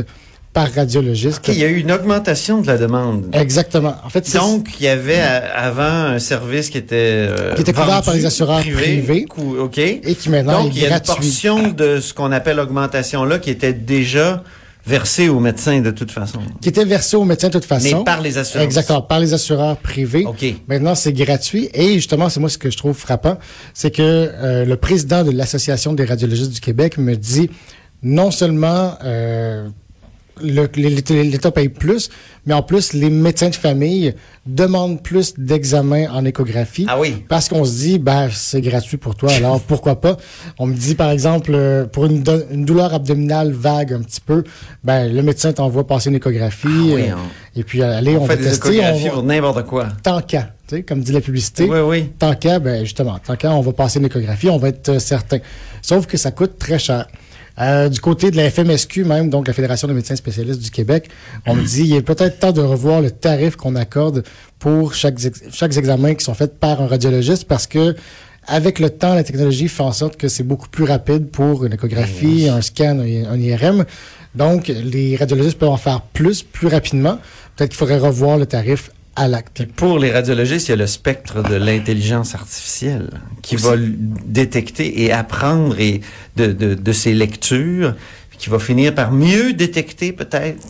par 0.54 0.72
radiologiste. 0.72 1.42
Il 1.50 1.56
y 1.60 1.66
a 1.66 1.68
eu 1.68 1.80
une 1.80 1.92
augmentation 1.92 2.62
de 2.62 2.68
la 2.68 2.78
demande. 2.78 3.26
Exactement. 3.34 3.96
En 4.06 4.10
fait, 4.10 4.34
Donc, 4.36 4.70
il 4.80 4.86
y 4.86 4.88
avait 4.88 5.20
euh, 5.20 5.40
avant 5.54 5.84
un 5.84 6.20
service 6.20 6.70
qui 6.70 6.78
était 6.78 6.96
euh, 7.30 7.54
Qui 7.56 7.62
était 7.62 7.74
couvert 7.74 8.02
par 8.02 8.14
les 8.14 8.26
assureurs 8.26 8.62
privés. 8.62 9.26
cou- 9.26 9.58
OK. 9.60 9.78
et 9.80 10.00
qui 10.18 10.30
maintenant 10.30 10.64
Donc, 10.64 10.72
est 10.72 10.76
il 10.78 10.82
y 10.82 10.86
a 10.86 10.88
une 10.88 10.90
gratuit. 10.92 11.14
portion 11.14 11.68
de 11.74 12.00
ce 12.00 12.14
qu'on 12.14 12.32
appelle 12.32 12.62
augmentation-là 12.62 13.40
qui 13.40 13.50
était 13.50 13.74
déjà 13.74 14.44
versée 14.86 15.30
aux 15.30 15.40
médecins 15.40 15.82
de 15.82 15.92
toute 15.92 16.12
façon. 16.12 16.40
qui 16.62 16.70
était 16.70 16.86
versé 16.86 17.18
aux 17.18 17.26
médecins 17.26 17.48
de 17.48 17.54
toute 17.54 17.66
façon. 17.66 18.00
Mais 18.00 18.04
par 18.04 18.22
les 18.22 18.38
assurances. 18.38 18.66
Exactement, 18.66 19.02
par 19.02 19.20
les 19.20 19.34
assureurs 19.34 19.78
privés. 19.78 20.26
OK. 20.26 20.46
Maintenant, 20.68 20.96
c'est 20.96 21.14
gratuit. 21.14 21.70
Et 21.74 21.94
justement, 21.94 22.30
c'est 22.30 22.40
moi 22.40 22.50
ce 22.50 22.58
que 22.58 22.70
je 22.70 22.78
trouve 22.78 22.96
frappant, 22.96 23.38
c'est 23.74 23.92
que 23.92 24.02
euh, 24.02 24.66
le 24.66 24.78
président 24.78 25.24
de 25.24 25.32
l'Association 25.32 25.94
des 25.94 26.06
radiologistes 26.06 26.52
du 26.52 26.62
Québec 26.62 26.98
me 26.98 27.16
dit 27.16 27.50
non 28.04 28.30
seulement 28.30 28.98
euh, 29.04 29.68
l'État 30.42 31.52
paye 31.52 31.70
plus, 31.70 32.10
mais 32.46 32.54
en 32.54 32.62
plus, 32.62 32.94
les 32.94 33.10
médecins 33.10 33.50
de 33.50 33.56
famille 33.56 34.14
demandent 34.46 35.02
plus 35.02 35.34
d'examens 35.38 36.08
en 36.12 36.24
échographie. 36.26 36.86
Ah 36.88 37.00
oui. 37.00 37.24
Parce 37.28 37.50
qu'on 37.50 37.66
se 37.66 37.72
dit, 37.78 38.00
ben, 38.00 38.30
c'est 38.32 38.62
gratuit 38.62 38.98
pour 38.98 39.16
toi, 39.16 39.32
alors 39.34 39.60
pourquoi 39.68 40.00
pas? 40.02 40.18
On 40.60 40.66
me 40.68 40.76
dit, 40.76 40.96
par 40.96 41.10
exemple, 41.12 41.52
euh, 41.54 41.86
pour 41.86 42.06
une, 42.06 42.22
do- 42.22 42.44
une 42.52 42.66
douleur 42.66 42.94
abdominale 42.94 43.52
vague 43.52 43.94
un 43.94 44.02
petit 44.02 44.22
peu, 44.22 44.44
ben, 44.84 45.12
le 45.14 45.22
médecin 45.24 45.52
t'envoie 45.54 45.88
passer 45.88 46.10
une 46.10 46.16
échographie. 46.16 46.68
Ah 46.68 46.96
oui, 46.96 47.02
euh, 47.10 47.16
on- 47.16 47.60
et 47.60 47.64
puis, 47.64 47.82
allez, 47.82 48.18
on, 48.18 48.24
On, 48.24 48.26
va 48.26 48.36
fait 48.36 48.44
des 48.44 48.50
tester. 48.50 48.70
échographies 48.76 49.04
on 49.04 49.08
va- 49.08 49.12
pour 49.14 49.24
n'importe 49.24 49.66
quoi. 49.66 49.88
Tant 50.04 50.22
qu'à, 50.22 50.50
tu 50.68 50.76
sais, 50.76 50.84
comme 50.84 51.00
dit 51.02 51.12
la 51.12 51.22
publicité. 51.22 51.64
Oui, 51.70 51.80
oui. 51.80 52.10
Tant 52.20 52.36
qu'à, 52.36 52.60
ben, 52.60 52.84
justement, 52.84 53.18
tant 53.26 53.36
qu'à, 53.36 53.52
on 53.52 53.62
va 53.62 53.72
passer 53.72 54.00
une 54.00 54.06
échographie, 54.06 54.50
on 54.50 54.58
va 54.58 54.70
être 54.70 54.90
euh, 54.90 55.00
certain. 55.00 55.38
Sauf 55.82 56.06
que 56.06 56.18
ça 56.18 56.32
coûte 56.32 56.58
très 56.60 56.78
cher. 56.80 57.08
Euh, 57.60 57.88
du 57.88 58.02
côté 58.02 58.32
de 58.32 58.36
la 58.36 58.50
FMSQ 58.50 59.06
même, 59.06 59.30
donc 59.30 59.48
la 59.48 59.54
Fédération 59.54 59.88
des 59.88 59.94
médecins 59.94 60.16
spécialistes 60.16 60.62
du 60.62 60.72
Québec, 60.72 61.10
on 61.46 61.56
me 61.56 61.64
dit 61.64 61.84
il 61.84 61.96
est 61.96 62.02
peut-être 62.02 62.40
temps 62.40 62.52
de 62.52 62.62
revoir 62.62 63.02
le 63.02 63.12
tarif 63.12 63.56
qu'on 63.56 63.76
accorde 63.76 64.24
pour 64.60 64.94
chaque, 64.94 65.18
chaque 65.52 65.78
examen 65.78 66.16
qui 66.16 66.26
sont 66.26 66.34
faits 66.34 66.60
par 66.60 66.82
un 66.82 66.88
radiologiste 66.88 67.46
parce 67.48 67.66
que 67.66 67.96
avec 68.48 68.80
le 68.80 68.90
temps, 68.90 69.16
la 69.16 69.24
technologie 69.24 69.68
fait 69.68 69.84
en 69.84 69.92
sorte 69.92 70.18
que 70.18 70.28
c'est 70.28 70.44
beaucoup 70.44 70.68
plus 70.68 70.84
rapide 70.84 71.30
pour 71.32 71.66
une 71.66 71.74
échographie, 71.74 72.48
un 72.48 72.62
scan, 72.62 73.00
un 73.00 73.32
un 73.32 73.40
IRM. 73.40 73.86
Donc, 74.36 74.68
les 74.68 75.16
radiologistes 75.16 75.58
peuvent 75.58 75.70
en 75.70 75.78
faire 75.78 76.02
plus, 76.02 76.44
plus 76.44 76.68
rapidement. 76.68 77.18
Peut-être 77.56 77.72
qu'il 77.72 77.78
faudrait 77.78 77.98
revoir 77.98 78.38
le 78.38 78.46
tarif 78.46 78.92
à 79.16 79.28
l'acte. 79.28 79.54
Puis 79.56 79.66
pour 79.66 80.00
les 80.00 80.12
radiologistes, 80.12 80.68
il 80.68 80.72
y 80.72 80.74
a 80.74 80.78
le 80.78 80.88
spectre 80.88 81.42
de 81.42 81.56
l'intelligence 81.56 82.36
artificielle 82.36 83.10
qui 83.42 83.56
va 83.56 83.76
détecter 83.78 85.04
et 85.04 85.12
apprendre 85.12 85.80
et 85.80 86.02
de, 86.36 86.48
de, 86.48 86.74
de 86.74 86.92
ses 86.92 87.14
lectures, 87.14 87.96
qui 88.38 88.50
va 88.50 88.60
finir 88.60 88.94
par 88.94 89.12
mieux 89.12 89.54
détecter 89.54 90.12
peut-être 90.12 90.62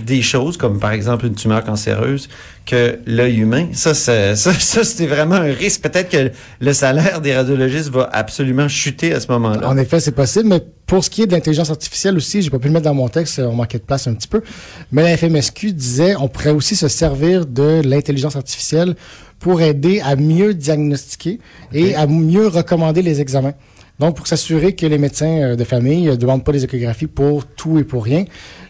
des 0.00 0.22
choses, 0.22 0.56
comme 0.56 0.78
par 0.78 0.92
exemple 0.92 1.26
une 1.26 1.34
tumeur 1.34 1.64
cancéreuse, 1.64 2.28
que 2.64 2.98
l'œil 3.06 3.38
humain. 3.38 3.66
Ça, 3.72 3.94
ça, 3.94 4.36
ça, 4.36 4.52
ça, 4.58 4.84
c'est 4.84 5.06
vraiment 5.06 5.34
un 5.34 5.52
risque. 5.52 5.82
Peut-être 5.82 6.08
que 6.08 6.30
le 6.60 6.72
salaire 6.72 7.20
des 7.20 7.34
radiologistes 7.34 7.90
va 7.90 8.08
absolument 8.12 8.68
chuter 8.68 9.12
à 9.12 9.20
ce 9.20 9.30
moment-là. 9.32 9.68
En 9.68 9.76
effet, 9.76 10.00
c'est 10.00 10.12
possible, 10.12 10.48
mais 10.48 10.62
pour 10.86 11.04
ce 11.04 11.10
qui 11.10 11.22
est 11.22 11.26
de 11.26 11.32
l'intelligence 11.32 11.70
artificielle 11.70 12.16
aussi, 12.16 12.42
j'ai 12.42 12.50
pas 12.50 12.58
pu 12.58 12.68
le 12.68 12.74
mettre 12.74 12.84
dans 12.84 12.94
mon 12.94 13.08
texte, 13.08 13.38
on 13.38 13.54
manquait 13.54 13.78
de 13.78 13.84
place 13.84 14.06
un 14.06 14.14
petit 14.14 14.28
peu, 14.28 14.42
mais 14.90 15.02
la 15.02 15.16
FMSQ 15.16 15.72
disait 15.72 16.16
on 16.16 16.28
pourrait 16.28 16.50
aussi 16.50 16.76
se 16.76 16.88
servir 16.88 17.46
de 17.46 17.80
l'intelligence 17.84 18.36
artificielle 18.36 18.94
pour 19.38 19.60
aider 19.60 20.00
à 20.00 20.16
mieux 20.16 20.54
diagnostiquer 20.54 21.40
et 21.72 21.94
à 21.94 22.06
mieux 22.06 22.46
recommander 22.46 23.02
les 23.02 23.20
examens. 23.20 23.54
Donc, 24.02 24.16
pour 24.16 24.26
s'assurer 24.26 24.74
que 24.74 24.84
les 24.84 24.98
médecins 24.98 25.52
euh, 25.52 25.54
de 25.54 25.62
famille 25.62 26.06
ne 26.06 26.16
demandent 26.16 26.42
pas 26.42 26.50
des 26.50 26.64
échographies 26.64 27.06
pour 27.06 27.46
tout 27.46 27.78
et 27.78 27.84
pour 27.84 28.02
rien, 28.02 28.24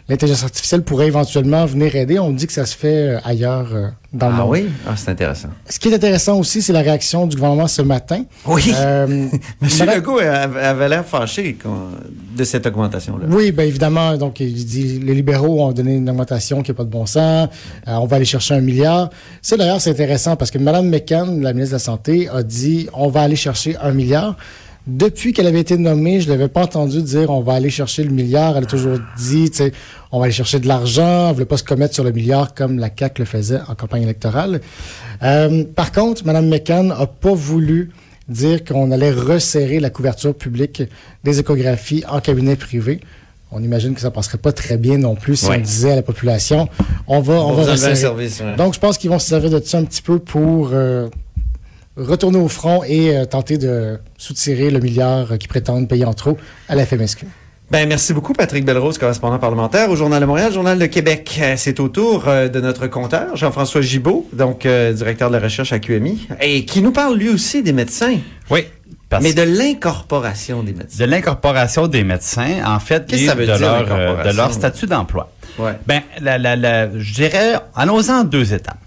l'intelligence 0.07 0.43
artificielle 0.43 0.83
pourrait 0.83 1.07
éventuellement 1.07 1.65
venir 1.65 1.95
aider. 1.95 2.19
On 2.19 2.29
dit 2.29 2.45
que 2.45 2.53
ça 2.53 2.67
se 2.67 2.77
fait 2.77 3.17
ailleurs 3.23 3.93
dans 4.13 4.27
le 4.27 4.33
ah 4.35 4.37
monde. 4.37 4.49
oui? 4.51 4.69
Ah, 4.87 4.93
c'est 4.95 5.09
intéressant. 5.09 5.47
Ce 5.67 5.79
qui 5.79 5.89
est 5.89 5.95
intéressant 5.95 6.37
aussi, 6.37 6.61
c'est 6.61 6.71
la 6.71 6.81
réaction 6.81 7.25
du 7.25 7.35
gouvernement 7.35 7.65
ce 7.67 7.81
matin. 7.81 8.25
Oui. 8.45 8.71
Euh, 8.75 9.27
Monsieur 9.61 9.85
Madame- 9.87 10.01
Legault 10.01 10.19
avait 10.19 10.89
l'air 10.89 11.03
fâché 11.03 11.57
de 12.37 12.43
cette 12.43 12.67
augmentation-là. 12.67 13.25
Oui, 13.27 13.51
bien 13.51 13.65
évidemment. 13.65 14.15
Donc, 14.17 14.39
il 14.39 14.53
dit 14.53 14.99
les 14.99 15.15
libéraux 15.15 15.63
ont 15.63 15.71
donné 15.71 15.95
une 15.95 16.07
augmentation 16.11 16.61
qui 16.61 16.69
n'a 16.69 16.75
pas 16.75 16.83
de 16.83 16.89
bon 16.89 17.07
sens. 17.07 17.49
Euh, 17.87 17.93
on 17.93 18.05
va 18.05 18.17
aller 18.17 18.25
chercher 18.25 18.53
un 18.53 18.61
milliard. 18.61 19.09
Ça, 19.41 19.57
d'ailleurs, 19.57 19.81
c'est 19.81 19.89
intéressant 19.89 20.35
parce 20.35 20.51
que 20.51 20.59
Mme 20.59 20.89
McCann, 20.89 21.41
la 21.41 21.53
ministre 21.53 21.71
de 21.71 21.75
la 21.77 21.79
Santé, 21.79 22.29
a 22.29 22.43
dit 22.43 22.87
on 22.93 23.07
va 23.07 23.21
aller 23.21 23.35
chercher 23.35 23.75
un 23.77 23.93
milliard. 23.93 24.37
Depuis 24.85 25.31
qu'elle 25.31 25.47
avait 25.47 25.61
été 25.61 25.77
nommée, 25.77 26.19
je 26.19 26.27
ne 26.27 26.33
l'avais 26.33 26.49
pas 26.49 26.63
entendu 26.63 27.01
dire 27.01 27.29
on 27.29 27.39
va 27.41 27.53
aller 27.53 27.69
chercher 27.69 28.03
le 28.03 28.09
milliard. 28.11 28.57
Elle 28.57 28.63
a 28.65 28.67
toujours 28.67 28.97
dit, 29.17 29.49
tu 29.49 29.57
sais, 29.57 29.71
on 30.11 30.19
va 30.19 30.25
aller 30.25 30.33
chercher 30.33 30.59
de 30.59 30.67
l'argent. 30.67 31.21
Elle 31.23 31.27
ne 31.29 31.33
voulait 31.35 31.45
pas 31.45 31.55
se 31.57 31.63
commettre 31.63 31.93
sur 31.93 32.03
le 32.03 32.11
milliard 32.11 32.53
comme 32.53 32.79
la 32.79 32.89
CAQ 32.93 33.21
le 33.21 33.25
faisait 33.25 33.59
en 33.69 33.75
campagne 33.75 34.03
électorale. 34.03 34.59
Euh, 35.23 35.63
par 35.63 35.93
contre, 35.93 36.25
Mme 36.25 36.49
McCann 36.49 36.87
n'a 36.89 37.05
pas 37.07 37.33
voulu 37.33 37.91
dire 38.27 38.63
qu'on 38.65 38.91
allait 38.91 39.11
resserrer 39.11 39.79
la 39.79 39.89
couverture 39.89 40.35
publique 40.35 40.83
des 41.23 41.39
échographies 41.39 42.03
en 42.09 42.19
cabinet 42.19 42.55
privé. 42.57 42.99
On 43.51 43.61
imagine 43.63 43.93
que 43.93 44.01
ça 44.01 44.11
passerait 44.11 44.37
pas 44.39 44.51
très 44.51 44.77
bien 44.77 44.97
non 44.97 45.15
plus 45.15 45.35
si 45.37 45.45
Ouais. 45.45 45.57
on 45.59 45.61
disait 45.61 45.91
à 45.91 45.95
la 45.97 46.01
population, 46.01 46.67
on 47.07 47.19
va, 47.21 47.35
on 47.35 47.51
On 47.51 47.53
va 47.53 47.71
resserrer. 47.71 47.95
service, 47.95 48.39
ouais. 48.41 48.55
Donc, 48.57 48.73
je 48.73 48.79
pense 48.79 48.97
qu'ils 48.97 49.11
vont 49.11 49.19
se 49.19 49.27
servir 49.27 49.49
de 49.51 49.61
ça 49.63 49.77
un 49.77 49.83
petit 49.85 50.01
peu 50.01 50.17
pour 50.19 50.71
euh, 50.73 51.07
retourner 51.97 52.37
au 52.39 52.47
front 52.47 52.83
et 52.85 53.15
euh, 53.15 53.25
tenter 53.25 53.57
de 53.57 53.99
soutirer 54.17 54.69
le 54.71 54.79
milliard 54.79 55.31
euh, 55.33 55.37
qu'ils 55.37 55.49
prétendent 55.49 55.87
payer 55.87 56.05
en 56.05 56.13
trop 56.13 56.37
à 56.69 56.75
la 56.75 56.85
FMSQ. 56.85 57.25
Ben, 57.71 57.87
merci 57.87 58.13
beaucoup, 58.13 58.33
Patrick 58.33 58.65
Belrose, 58.65 58.97
correspondant 58.99 59.39
parlementaire 59.39 59.89
au 59.89 59.95
Journal 59.95 60.21
de 60.21 60.25
Montréal, 60.27 60.51
Journal 60.53 60.77
de 60.77 60.85
Québec. 60.85 61.39
Euh, 61.41 61.53
C'est 61.57 61.79
au 61.79 61.87
tour 61.89 62.25
euh, 62.27 62.47
de 62.47 62.59
notre 62.61 62.85
compteur, 62.87 63.35
Jean-François 63.35 63.81
Gibault, 63.81 64.27
donc 64.33 64.65
euh, 64.65 64.93
directeur 64.93 65.29
de 65.29 65.35
la 65.37 65.41
recherche 65.41 65.73
à 65.73 65.79
QMI, 65.79 66.27
et 66.41 66.65
qui 66.65 66.81
nous 66.81 66.91
parle 66.91 67.17
lui 67.17 67.29
aussi 67.29 67.63
des 67.63 67.73
médecins, 67.73 68.17
Oui. 68.49 68.65
Parce 69.09 69.23
mais 69.23 69.33
de 69.33 69.43
l'incorporation 69.43 70.63
des 70.63 70.73
médecins. 70.73 71.05
de 71.05 71.09
l'incorporation 71.09 71.87
des 71.87 72.03
médecins, 72.03 72.63
en 72.65 72.79
fait, 72.79 73.05
Qu'est-ce 73.05 73.25
ça 73.25 73.35
veut 73.35 73.45
de, 73.45 73.51
dire, 73.55 73.59
leur, 73.59 73.85
euh, 73.91 74.23
de 74.31 74.35
leur 74.35 74.51
statut 74.51 74.87
d'emploi. 74.87 75.31
Ouais. 75.59 75.73
Ben, 75.85 76.01
la, 76.19 76.39
la, 76.39 76.55
la, 76.55 76.89
je 76.97 77.13
dirais, 77.13 77.53
allons-en 77.75 78.21
en 78.21 78.23
deux 78.23 78.53
étapes. 78.53 78.77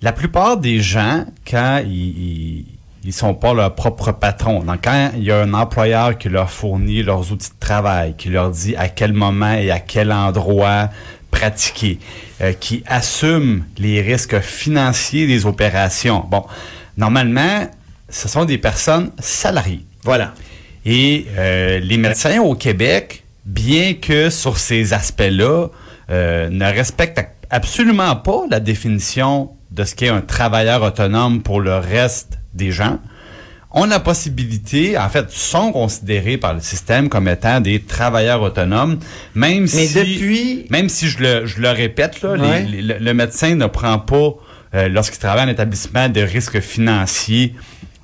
La 0.00 0.12
plupart 0.12 0.56
des 0.58 0.80
gens, 0.80 1.24
quand 1.48 1.82
ils, 1.84 2.64
ils, 3.04 3.12
sont 3.12 3.34
pas 3.34 3.52
leur 3.52 3.74
propre 3.74 4.12
patron, 4.12 4.62
donc 4.62 4.84
quand 4.84 5.10
il 5.16 5.24
y 5.24 5.32
a 5.32 5.40
un 5.40 5.54
employeur 5.54 6.16
qui 6.16 6.28
leur 6.28 6.50
fournit 6.50 7.02
leurs 7.02 7.32
outils 7.32 7.50
de 7.50 7.58
travail, 7.58 8.14
qui 8.16 8.28
leur 8.28 8.50
dit 8.50 8.76
à 8.76 8.88
quel 8.88 9.12
moment 9.12 9.54
et 9.54 9.70
à 9.70 9.80
quel 9.80 10.12
endroit 10.12 10.90
pratiquer, 11.30 11.98
euh, 12.40 12.52
qui 12.52 12.82
assume 12.86 13.64
les 13.76 14.00
risques 14.00 14.40
financiers 14.40 15.26
des 15.26 15.46
opérations. 15.46 16.24
Bon, 16.30 16.44
normalement, 16.96 17.68
ce 18.08 18.28
sont 18.28 18.44
des 18.44 18.58
personnes 18.58 19.10
salariées. 19.18 19.84
Voilà. 20.04 20.32
Et 20.84 21.26
euh, 21.36 21.80
les 21.80 21.96
médecins 21.96 22.40
au 22.40 22.54
Québec, 22.54 23.24
bien 23.44 23.94
que 23.94 24.30
sur 24.30 24.58
ces 24.58 24.92
aspects-là, 24.92 25.68
euh, 26.10 26.48
ne 26.48 26.64
respectent 26.64 27.28
absolument 27.50 28.16
pas 28.16 28.44
la 28.50 28.60
définition 28.60 29.50
de 29.78 29.84
ce 29.84 29.94
qu'est 29.94 30.08
un 30.08 30.20
travailleur 30.20 30.82
autonome 30.82 31.40
pour 31.40 31.60
le 31.60 31.76
reste 31.76 32.38
des 32.52 32.72
gens, 32.72 32.98
ont 33.70 33.84
la 33.84 34.00
possibilité, 34.00 34.98
en 34.98 35.08
fait, 35.08 35.30
sont 35.30 35.70
considérés 35.72 36.36
par 36.36 36.54
le 36.54 36.60
système 36.60 37.08
comme 37.08 37.28
étant 37.28 37.60
des 37.60 37.80
travailleurs 37.80 38.42
autonomes, 38.42 38.98
même 39.34 39.62
Mais 39.62 39.66
si, 39.86 39.94
depuis- 39.94 40.66
même 40.70 40.88
si 40.88 41.08
je 41.08 41.18
le, 41.22 41.46
je 41.46 41.60
le 41.60 41.70
répète, 41.70 42.20
là, 42.22 42.32
Ouais. 42.32 42.62
les- 42.64 42.82
le 42.98 43.14
médecin 43.14 43.54
ne 43.54 43.66
prend 43.66 43.98
pas, 43.98 44.30
euh, 44.74 44.88
lorsqu'il 44.88 45.18
travaille 45.20 45.44
en 45.46 45.48
établissement, 45.50 46.08
de 46.08 46.22
risques 46.22 46.60
financiers 46.60 47.54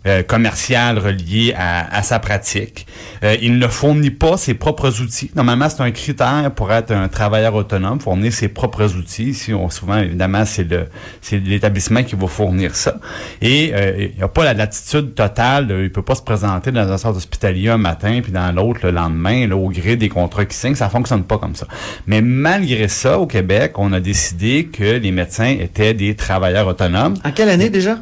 euh, 0.07 0.23
commercial 0.23 0.99
relié 0.99 1.55
à, 1.57 1.97
à 1.97 2.03
sa 2.03 2.19
pratique. 2.19 2.87
Euh, 3.23 3.37
il 3.41 3.59
ne 3.59 3.69
fournit 3.69 4.11
pas 4.11 4.37
ses 4.37 4.55
propres 4.55 5.01
outils. 5.01 5.31
Normalement, 5.35 5.69
c'est 5.71 5.83
un 5.83 5.91
critère 5.91 6.51
pour 6.55 6.73
être 6.73 6.93
un 6.93 7.09
travailleur 7.09 7.55
autonome, 7.55 8.01
fournir 8.01 8.33
ses 8.33 8.49
propres 8.49 8.97
outils. 8.97 9.31
Ici, 9.31 9.55
on, 9.55 9.71
souvent, 9.71 9.97
évidemment, 9.99 10.45
c'est 10.45 10.65
le 10.65 10.89
c'est 11.23 11.39
l'établissement 11.39 12.03
qui 12.03 12.17
va 12.17 12.27
fournir 12.27 12.77
ça. 12.77 12.97
Et 13.41 13.73
euh, 13.75 14.09
il 14.11 14.17
n'y 14.17 14.23
a 14.23 14.29
pas 14.29 14.45
la 14.45 14.55
latitude 14.55 15.15
totale. 15.15 15.75
il 15.83 15.91
peut 15.91 16.03
pas 16.03 16.15
se 16.15 16.23
présenter 16.23 16.71
dans 16.71 16.91
un 16.91 16.99
centre 16.99 17.17
hospitalier 17.17 17.71
un 17.71 17.79
matin, 17.79 18.21
puis 18.23 18.33
dans 18.33 18.53
l'autre 18.55 18.81
le 18.83 18.91
lendemain, 18.91 19.47
là, 19.47 19.57
au 19.57 19.71
gré 19.71 19.97
des 19.97 20.09
contrats 20.09 20.45
qui 20.45 20.57
signent. 20.57 20.75
Ça 20.75 20.89
fonctionne 20.89 21.25
pas 21.25 21.39
comme 21.39 21.55
ça. 21.55 21.67
Mais 22.07 22.21
malgré 22.21 22.89
ça, 22.89 23.19
au 23.19 23.27
Québec, 23.27 23.73
on 23.79 23.93
a 23.93 24.01
décidé 24.01 24.67
que 24.67 24.99
les 24.99 25.11
médecins 25.13 25.57
étaient 25.59 25.95
des 25.95 26.15
travailleurs 26.15 26.67
autonomes. 26.67 27.15
En 27.25 27.33
quelle 27.33 27.49
année 27.49 27.71
déjà? 27.71 27.97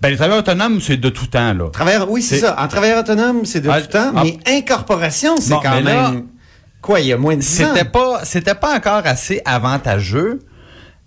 Ben, 0.00 0.10
les 0.10 0.16
travailleurs 0.16 0.40
autonomes, 0.40 0.80
c'est 0.80 0.96
de 0.96 1.08
tout 1.08 1.26
temps, 1.26 1.54
là. 1.54 1.70
Travailleur, 1.70 2.10
oui, 2.10 2.22
c'est 2.22 2.38
ça. 2.38 2.56
En 2.58 2.68
travailleur 2.68 3.00
autonome, 3.00 3.44
c'est 3.44 3.60
de 3.60 3.70
Ah, 3.70 3.80
tout 3.80 3.88
temps, 3.88 4.12
ah. 4.14 4.22
mais 4.24 4.38
incorporation, 4.46 5.36
c'est 5.38 5.50
Bon, 5.54 5.60
quand 5.62 5.80
là, 5.80 6.10
même... 6.10 6.26
quoi, 6.82 7.00
il 7.00 7.06
y 7.06 7.12
a 7.12 7.16
moins 7.16 7.34
de 7.36 7.40
10 7.40 7.62
ans? 7.62 7.68
C'était 7.74 7.88
pas, 7.88 8.20
c'était 8.24 8.54
pas 8.54 8.74
encore 8.76 9.02
assez 9.04 9.40
avantageux. 9.44 10.40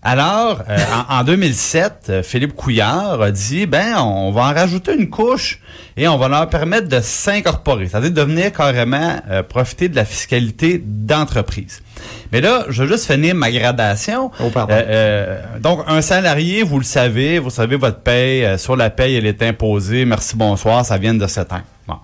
Alors, 0.09 0.63
euh, 0.69 0.77
en, 1.09 1.19
en 1.19 1.23
2007, 1.25 1.93
euh, 2.07 2.23
Philippe 2.23 2.55
Couillard 2.55 3.21
a 3.21 3.29
dit, 3.29 3.65
ben, 3.65 3.97
on 3.97 4.31
va 4.31 4.43
en 4.43 4.53
rajouter 4.53 4.95
une 4.95 5.09
couche 5.09 5.59
et 5.97 6.07
on 6.07 6.17
va 6.17 6.29
leur 6.29 6.47
permettre 6.47 6.87
de 6.87 7.01
s'incorporer, 7.01 7.89
c'est-à-dire 7.89 8.11
de 8.11 8.21
venir 8.21 8.53
carrément 8.53 9.17
euh, 9.29 9.43
profiter 9.43 9.89
de 9.89 9.97
la 9.97 10.05
fiscalité 10.05 10.81
d'entreprise. 10.81 11.81
Mais 12.31 12.39
là, 12.39 12.63
je 12.69 12.83
veux 12.83 12.89
juste 12.89 13.11
finir 13.11 13.35
ma 13.35 13.51
gradation. 13.51 14.31
Oh, 14.39 14.49
pardon. 14.49 14.73
Euh, 14.73 14.83
euh, 14.87 15.59
donc, 15.59 15.81
un 15.87 16.01
salarié, 16.01 16.63
vous 16.63 16.77
le 16.77 16.85
savez, 16.85 17.39
vous 17.39 17.49
savez 17.49 17.75
votre 17.75 17.99
paye, 17.99 18.45
euh, 18.45 18.57
sur 18.57 18.77
la 18.77 18.89
paye, 18.89 19.15
elle 19.15 19.25
est 19.25 19.41
imposée, 19.43 20.05
merci, 20.05 20.37
bonsoir, 20.37 20.85
ça 20.85 20.97
vient 20.97 21.15
de 21.15 21.27
cet 21.27 21.51
an. 21.51 21.61
Bon. 21.85 21.97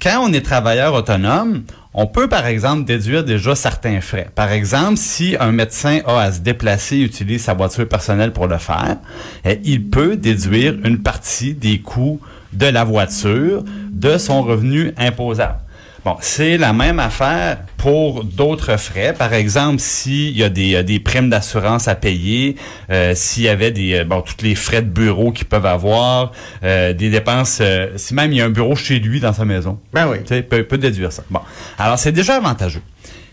Quand 0.00 0.22
on 0.22 0.32
est 0.32 0.44
travailleur 0.44 0.94
autonome, 0.94 1.64
on 1.92 2.06
peut, 2.06 2.28
par 2.28 2.46
exemple, 2.46 2.84
déduire 2.84 3.24
déjà 3.24 3.54
certains 3.54 4.00
frais. 4.00 4.28
Par 4.34 4.52
exemple, 4.52 4.96
si 4.96 5.36
un 5.40 5.50
médecin 5.50 6.00
a 6.06 6.20
à 6.20 6.32
se 6.32 6.40
déplacer 6.40 6.96
et 6.96 7.02
utilise 7.02 7.42
sa 7.42 7.54
voiture 7.54 7.88
personnelle 7.88 8.32
pour 8.32 8.46
le 8.46 8.58
faire, 8.58 8.98
eh, 9.44 9.60
il 9.64 9.88
peut 9.88 10.16
déduire 10.16 10.74
une 10.84 11.02
partie 11.02 11.54
des 11.54 11.80
coûts 11.80 12.20
de 12.52 12.66
la 12.66 12.84
voiture 12.84 13.64
de 13.90 14.18
son 14.18 14.42
revenu 14.42 14.92
imposable. 14.96 15.58
Bon, 16.02 16.16
c'est 16.20 16.56
la 16.56 16.72
même 16.72 16.98
affaire 16.98 17.58
pour 17.76 18.24
d'autres 18.24 18.78
frais. 18.78 19.12
Par 19.12 19.34
exemple, 19.34 19.80
s'il 19.80 20.36
y 20.36 20.42
a 20.42 20.48
des, 20.48 20.76
euh, 20.76 20.82
des 20.82 20.98
primes 20.98 21.28
d'assurance 21.28 21.88
à 21.88 21.94
payer, 21.94 22.56
euh, 22.90 23.12
s'il 23.14 23.42
y 23.42 23.48
avait 23.48 23.70
des 23.70 23.96
euh, 23.98 24.04
bon 24.04 24.22
tous 24.22 24.42
les 24.42 24.54
frais 24.54 24.80
de 24.80 24.88
bureau 24.88 25.30
qu'ils 25.30 25.46
peuvent 25.46 25.66
avoir, 25.66 26.32
euh, 26.62 26.94
des 26.94 27.10
dépenses, 27.10 27.58
euh, 27.60 27.88
si 27.96 28.14
même 28.14 28.32
il 28.32 28.38
y 28.38 28.40
a 28.40 28.46
un 28.46 28.50
bureau 28.50 28.74
chez 28.76 28.98
lui 28.98 29.20
dans 29.20 29.34
sa 29.34 29.44
maison, 29.44 29.78
Ben 29.92 30.08
oui. 30.08 30.18
tu 30.22 30.28
sais, 30.28 30.42
peut, 30.42 30.62
peut 30.64 30.78
déduire 30.78 31.12
ça. 31.12 31.22
Bon, 31.28 31.40
alors 31.78 31.98
c'est 31.98 32.12
déjà 32.12 32.36
avantageux. 32.36 32.82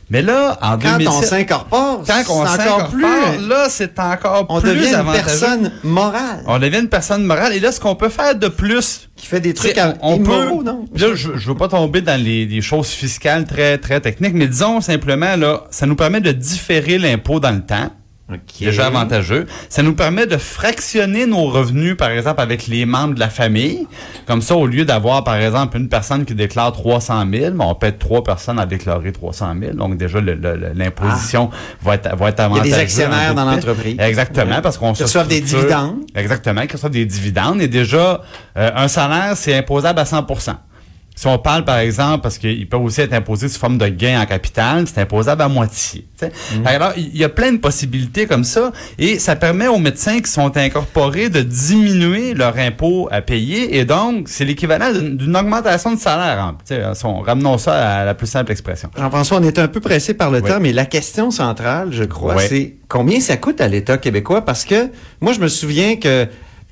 Mais 0.09 0.21
là, 0.21 0.57
en 0.61 0.77
Quand 0.77 0.97
2007, 0.97 1.07
on 1.09 1.21
s'incorpore, 1.21 2.03
quand 2.07 2.13
c'est 2.23 2.31
on 2.31 2.39
encore 2.39 2.55
s'incorpore, 2.55 2.89
plus... 2.91 3.47
là, 3.47 3.67
c'est 3.69 3.99
encore 3.99 4.45
On 4.47 4.61
plus 4.61 4.69
devient 4.69 4.95
une 4.95 5.11
personne 5.11 5.71
morale 5.83 6.43
On 6.47 6.59
devient 6.59 6.79
une 6.79 6.87
personne 6.87 7.25
morale. 7.25 7.53
Et 7.53 7.59
là, 7.59 7.73
ce 7.73 7.79
qu'on 7.81 7.95
peut 7.95 8.07
faire 8.07 8.35
de 8.35 8.47
plus, 8.47 9.09
qui 9.17 9.27
fait 9.27 9.41
des 9.41 9.53
trucs 9.53 9.77
à, 9.77 9.95
on 10.01 10.15
immoraux, 10.15 10.59
peut, 10.59 10.63
non? 10.63 10.85
Là, 10.95 11.07
je, 11.13 11.31
je 11.35 11.47
veux 11.49 11.57
pas 11.57 11.67
tomber 11.67 12.01
dans 12.01 12.21
les, 12.21 12.45
les 12.45 12.61
choses 12.61 12.87
fiscales 12.87 13.45
très 13.45 13.77
très 13.79 13.99
techniques, 13.99 14.33
mais 14.33 14.47
disons 14.47 14.79
simplement 14.79 15.35
là, 15.35 15.63
ça 15.71 15.85
nous 15.85 15.95
permet 15.95 16.21
de 16.21 16.31
différer 16.31 16.97
l'impôt 16.97 17.41
dans 17.41 17.51
le 17.51 17.65
temps. 17.65 17.89
Ok. 18.29 18.39
Déjà 18.59 18.87
avantageux. 18.87 19.45
Ça 19.69 19.83
nous 19.83 19.93
permet 19.93 20.27
de 20.27 20.35
fractionner 20.35 21.25
nos 21.25 21.45
revenus, 21.45 21.95
par 21.95 22.09
exemple, 22.09 22.41
avec 22.41 22.67
les 22.67 22.85
membres 22.85 23.13
de 23.15 23.19
la 23.21 23.29
famille. 23.29 23.87
Comme 24.25 24.41
ça, 24.41 24.55
au 24.57 24.67
lieu 24.67 24.83
d'avoir, 24.83 25.23
par 25.23 25.35
exemple, 25.35 25.77
une 25.77 25.87
personne 25.87 26.25
qui 26.25 26.35
déclare 26.35 26.73
300 26.73 27.25
000, 27.31 27.51
ben, 27.55 27.63
on 27.65 27.73
peut 27.75 27.87
être 27.87 27.99
trois 27.99 28.23
personnes 28.23 28.59
à 28.59 28.65
déclarer 28.65 29.13
300 29.13 29.53
000. 29.61 29.73
Donc, 29.75 29.95
déjà, 29.97 30.19
l'imposition 30.75 31.49
va, 31.81 31.95
être, 31.95 32.15
va 32.15 32.29
être 32.29 32.39
Ah. 32.41 32.49
Il 32.49 32.67
y 32.67 32.73
a 32.73 32.73
avantageuse. 32.73 32.73
des 32.73 32.79
actionnaires 32.81 33.33
dans 33.35 33.45
l'entreprise. 33.45 33.95
Exactement, 33.99 34.55
Ouais. 34.55 34.61
parce 34.61 34.77
qu'on 34.77 34.93
se 34.93 35.03
reçoivent 35.03 35.27
des 35.29 35.41
dividendes. 35.41 35.99
Exactement, 36.15 36.65
qui 36.67 36.73
reçoivent 36.73 36.91
des 36.91 37.05
dividendes. 37.05 37.61
Et 37.61 37.67
déjà, 37.69 38.21
euh, 38.57 38.71
un 38.75 38.87
salaire, 38.89 39.37
c'est 39.37 39.55
imposable 39.55 39.99
à 39.99 40.05
100 40.05 40.25
si 41.19 41.25
on 41.25 41.39
parle, 41.39 41.65
par 41.65 41.79
exemple, 41.79 42.21
parce 42.21 42.37
qu'il 42.37 42.69
peut 42.69 42.77
aussi 42.77 43.01
être 43.01 43.13
imposé 43.13 43.49
sous 43.49 43.57
forme 43.59 43.79
de 43.79 43.87
gain 43.87 44.21
en 44.21 44.25
capital, 44.27 44.85
c'est 44.87 45.01
imposable 45.01 45.41
à 45.41 45.47
moitié. 45.47 46.05
Mhm. 46.21 46.29
Alors, 46.67 46.93
il 46.95 47.17
y 47.17 47.23
a 47.23 47.29
plein 47.29 47.51
de 47.53 47.57
possibilités 47.57 48.27
comme 48.27 48.43
ça, 48.43 48.71
et 48.99 49.17
ça 49.17 49.35
permet 49.35 49.67
aux 49.67 49.79
médecins 49.79 50.19
qui 50.19 50.29
sont 50.29 50.55
incorporés 50.55 51.29
de 51.29 51.41
diminuer 51.41 52.35
leur 52.35 52.55
impôt 52.59 53.07
à 53.11 53.21
payer, 53.21 53.77
et 53.79 53.83
donc, 53.85 54.29
c'est 54.29 54.45
l'équivalent 54.45 54.91
d'une 54.93 55.35
augmentation 55.35 55.93
de 55.95 55.99
salaire. 55.99 56.39
hein. 56.39 56.57
Si 56.93 57.05
on- 57.05 57.21
ramenons 57.21 57.57
ça 57.57 57.73
à 58.01 58.05
la 58.05 58.13
plus 58.13 58.27
simple 58.27 58.51
expression. 58.51 58.89
Jean-François, 58.95 59.39
on 59.39 59.43
est 59.43 59.57
un 59.57 59.67
peu 59.67 59.79
pressé 59.79 60.13
par 60.13 60.29
le 60.29 60.41
Oui. 60.43 60.49
temps, 60.49 60.59
mais 60.61 60.71
la 60.71 60.85
question 60.85 61.31
centrale, 61.31 61.89
je 61.91 62.03
crois, 62.03 62.35
Oui. 62.35 62.43
c'est 62.47 62.75
combien 62.87 63.19
ça 63.19 63.37
coûte 63.37 63.59
à 63.59 63.67
l'État 63.67 63.97
québécois? 63.97 64.45
Parce 64.45 64.65
que 64.65 64.89
moi, 65.19 65.33
je 65.33 65.39
me 65.39 65.47
souviens 65.47 65.95
que 65.95 66.27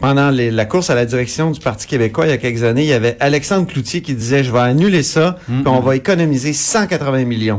pendant 0.05 0.29
les- 0.29 0.51
la 0.51 0.65
course 0.65 0.91
à 0.91 0.95
la 0.95 1.05
direction 1.07 1.49
du 1.49 1.59
Parti 1.59 1.87
québécois 1.87 2.27
il 2.27 2.29
y 2.29 2.33
a 2.33 2.37
quelques 2.37 2.61
années, 2.63 2.83
il 2.83 2.87
y 2.89 2.93
avait 2.93 3.17
Alexandre 3.19 3.65
Cloutier 3.65 4.01
qui 4.03 4.13
disait 4.13 4.43
je 4.43 4.51
vais 4.51 4.59
annuler 4.59 5.01
ça, 5.01 5.37
puis 5.47 5.63
on 5.65 5.79
va 5.79 5.95
économiser 5.95 6.53
180 6.53 7.25
millions. 7.25 7.57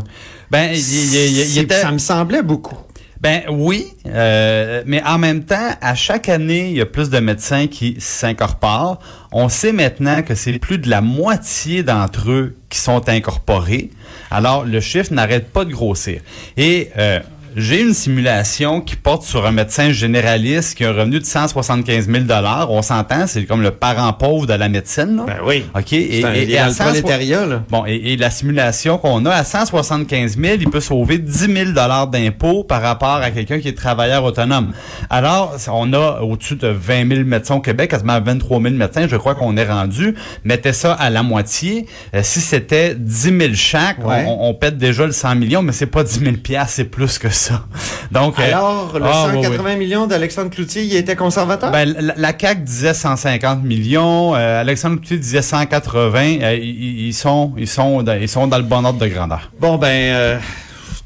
Ben, 0.52 0.70
il, 0.72 0.78
il- 0.78 1.14
il- 1.14 1.38
il 1.40 1.44
C'est- 1.46 1.60
était... 1.62 1.80
Ça 1.80 1.90
me 1.90 1.98
semblait 1.98 2.44
beaucoup. 2.44 2.76
Ben 3.20 3.40
oui, 3.50 3.86
euh, 4.06 4.82
mais 4.86 5.02
en 5.04 5.18
même 5.18 5.42
temps, 5.44 5.70
à 5.80 5.94
chaque 5.96 6.28
année, 6.28 6.68
il 6.70 6.76
y 6.76 6.80
a 6.82 6.86
plus 6.86 7.10
de 7.10 7.18
médecins 7.18 7.66
qui 7.66 7.96
s'incorporent. 7.98 9.00
On 9.32 9.48
sait 9.48 9.72
maintenant 9.72 10.22
que 10.22 10.34
c'est 10.36 10.56
plus 10.60 10.78
de 10.78 10.88
la 10.88 11.00
moitié 11.00 11.82
d'entre 11.82 12.30
eux 12.30 12.54
qui 12.68 12.78
sont 12.78 13.08
incorporés. 13.08 13.90
Alors, 14.30 14.64
le 14.64 14.80
chiffre 14.80 15.12
n'arrête 15.12 15.50
pas 15.50 15.64
de 15.64 15.72
grossir. 15.72 16.20
Et 16.56 16.90
euh, 16.98 17.18
j'ai 17.56 17.80
une 17.80 17.94
simulation 17.94 18.80
qui 18.82 18.96
porte 18.96 19.22
sur 19.22 19.46
un 19.46 19.50
médecin 19.52 19.90
généraliste 19.90 20.76
qui 20.76 20.84
a 20.84 20.90
un 20.90 20.92
revenu 20.92 21.18
de 21.20 21.24
175 21.24 22.06
000 22.08 22.24
On 22.68 22.82
s'entend, 22.82 23.26
c'est 23.26 23.44
comme 23.44 23.62
le 23.62 23.70
parent 23.70 24.12
pauvre 24.12 24.46
de 24.46 24.52
la 24.52 24.68
médecine. 24.68 25.16
Là. 25.16 25.24
Ben 25.26 25.36
oui. 25.44 25.64
OK. 25.74 25.92
Et, 25.94 26.22
un- 26.22 26.28
à 26.28 26.32
dans 26.32 26.66
le 26.68 26.72
160 26.74 27.00
prolétariat, 27.02 27.46
là. 27.46 27.62
Bon, 27.70 27.84
et, 27.86 28.12
et 28.12 28.16
la 28.18 28.28
simulation 28.30 28.98
qu'on 28.98 29.24
a 29.24 29.30
à 29.30 29.42
175 29.44 30.36
000, 30.38 30.56
il 30.60 30.68
peut 30.70 30.80
sauver 30.80 31.18
10 31.18 31.32
000 31.52 31.70
dollars 31.72 32.08
d'impôts 32.08 32.62
par 32.64 32.82
rapport 32.82 33.16
à 33.16 33.30
quelqu'un 33.30 33.58
qui 33.58 33.68
est 33.68 33.76
travailleur 33.76 34.22
autonome. 34.24 34.72
Alors, 35.10 35.56
on 35.72 35.92
a 35.94 36.20
au-dessus 36.20 36.56
de 36.56 36.68
20 36.68 37.08
000 37.08 37.24
médecins 37.24 37.54
au 37.56 37.60
Québec, 37.60 37.90
quasiment 37.90 38.20
23 38.20 38.60
000 38.60 38.74
médecins, 38.74 39.06
je 39.08 39.16
crois 39.16 39.34
qu'on 39.34 39.56
est 39.56 39.64
rendu. 39.66 40.14
Mettez 40.44 40.72
ça 40.72 40.92
à 40.92 41.08
la 41.10 41.22
moitié. 41.22 41.86
Euh, 42.14 42.20
si 42.22 42.40
c'était 42.40 42.94
10 42.94 43.38
000 43.38 43.54
chaque, 43.54 44.04
Ouais. 44.06 44.24
on, 44.28 44.48
on 44.50 44.54
pète 44.54 44.76
déjà 44.78 45.06
le 45.06 45.12
100 45.12 45.36
millions, 45.36 45.62
mais 45.62 45.72
c'est 45.72 45.86
pas 45.86 46.04
10 46.04 46.20
000 46.20 46.36
piastres, 46.36 46.74
c'est 46.76 46.84
plus 46.84 47.18
que 47.18 47.30
ça. 47.30 47.45
Donc, 48.10 48.38
euh, 48.38 48.46
Alors, 48.46 48.98
le 48.98 49.04
ah, 49.04 49.28
oui, 49.34 49.42
180 49.42 49.70
oui. 49.70 49.76
millions 49.76 50.06
d'Alexandre 50.06 50.50
Cloutier, 50.50 50.82
il 50.84 50.96
était 50.96 51.16
conservateur? 51.16 51.70
Ben, 51.70 51.94
la, 51.98 52.14
la 52.16 52.38
CAQ 52.38 52.62
disait 52.62 52.94
150 52.94 53.62
millions, 53.64 54.34
euh, 54.34 54.60
Alexandre 54.60 54.96
Coutu 54.96 55.18
disait 55.18 55.42
180. 55.42 56.38
Euh, 56.42 56.54
ils, 56.54 57.06
ils 57.08 57.14
sont, 57.14 57.52
ils 57.56 57.68
sont, 57.68 58.02
dans, 58.02 58.14
ils 58.14 58.28
sont 58.28 58.46
dans 58.46 58.58
le 58.58 58.64
bon 58.64 58.84
ordre 58.84 58.98
de 58.98 59.08
grandeur. 59.08 59.50
Bon, 59.60 59.76
ben, 59.76 59.88
euh, 59.88 60.38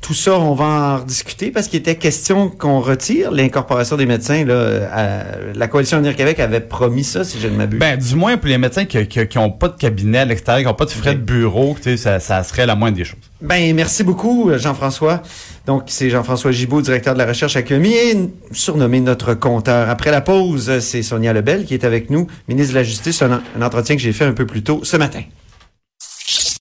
tout 0.01 0.15
ça, 0.15 0.39
on 0.39 0.55
va 0.55 0.65
en 0.65 0.97
rediscuter 1.01 1.51
parce 1.51 1.69
qu'il 1.69 1.79
était 1.79 1.95
question 1.97 2.49
qu'on 2.49 2.81
retire 2.81 3.31
l'incorporation 3.31 3.97
des 3.97 4.07
médecins. 4.07 4.45
Là, 4.45 4.89
à- 4.93 5.25
la 5.55 5.69
Coalition 5.69 5.99
Avenir 5.99 6.17
Québec 6.17 6.41
avait 6.41 6.61
promis 6.61 7.05
ça, 7.05 7.23
si 7.23 7.39
je 7.39 7.47
ne 7.49 7.57
m'abuse. 7.57 7.79
Ben, 7.79 7.99
du 7.99 8.15
moins 8.17 8.37
pour 8.39 8.49
les 8.49 8.57
médecins 8.59 8.87
qui, 8.87 9.07
qui, 9.07 9.27
qui 9.29 9.39
ont 9.39 9.51
pas 9.51 9.69
de 9.69 9.77
cabinet 9.77 10.19
à 10.19 10.25
l'extérieur, 10.25 10.63
qui 10.63 10.69
ont 10.69 10.75
pas 10.75 10.87
de 10.87 10.91
frais 10.91 11.15
de 11.15 11.21
bureau, 11.21 11.77
ça, 11.97 12.19
ça 12.19 12.43
serait 12.43 12.65
la 12.67 12.75
moindre 12.77 12.97
des 12.97 13.05
choses. 13.05 13.21
Ben, 13.43 13.75
merci 13.75 14.03
beaucoup, 14.03 14.51
Jean-François. 14.57 15.23
Donc, 15.67 15.85
c'est 15.87 16.09
Jean-François 16.11 16.51
Gibault, 16.51 16.81
directeur 16.83 17.13
de 17.15 17.19
la 17.19 17.27
recherche 17.27 17.55
à 17.57 17.63
QMI 17.63 17.93
et 17.95 18.17
surnommé 18.53 19.01
notre 19.01 19.35
compteur. 19.35 19.89
Après 19.91 20.11
la 20.11 20.23
pause, 20.23 20.79
c'est 20.81 21.03
Sonia 21.03 21.33
Lebel 21.35 21.67
qui 21.67 21.75
est 21.75 21.85
avec 21.85 22.09
nous, 22.11 22.27
ministre 22.49 22.73
de 22.73 22.79
la 22.79 22.85
Justice, 22.85 23.21
un, 23.23 23.43
un 23.59 23.63
entretien 23.63 23.97
que 23.97 24.03
j'ai 24.03 24.13
fait 24.13 24.25
un 24.25 24.33
peu 24.33 24.47
plus 24.47 24.63
tôt 24.63 24.81
ce 24.83 24.97
matin. 24.97 25.21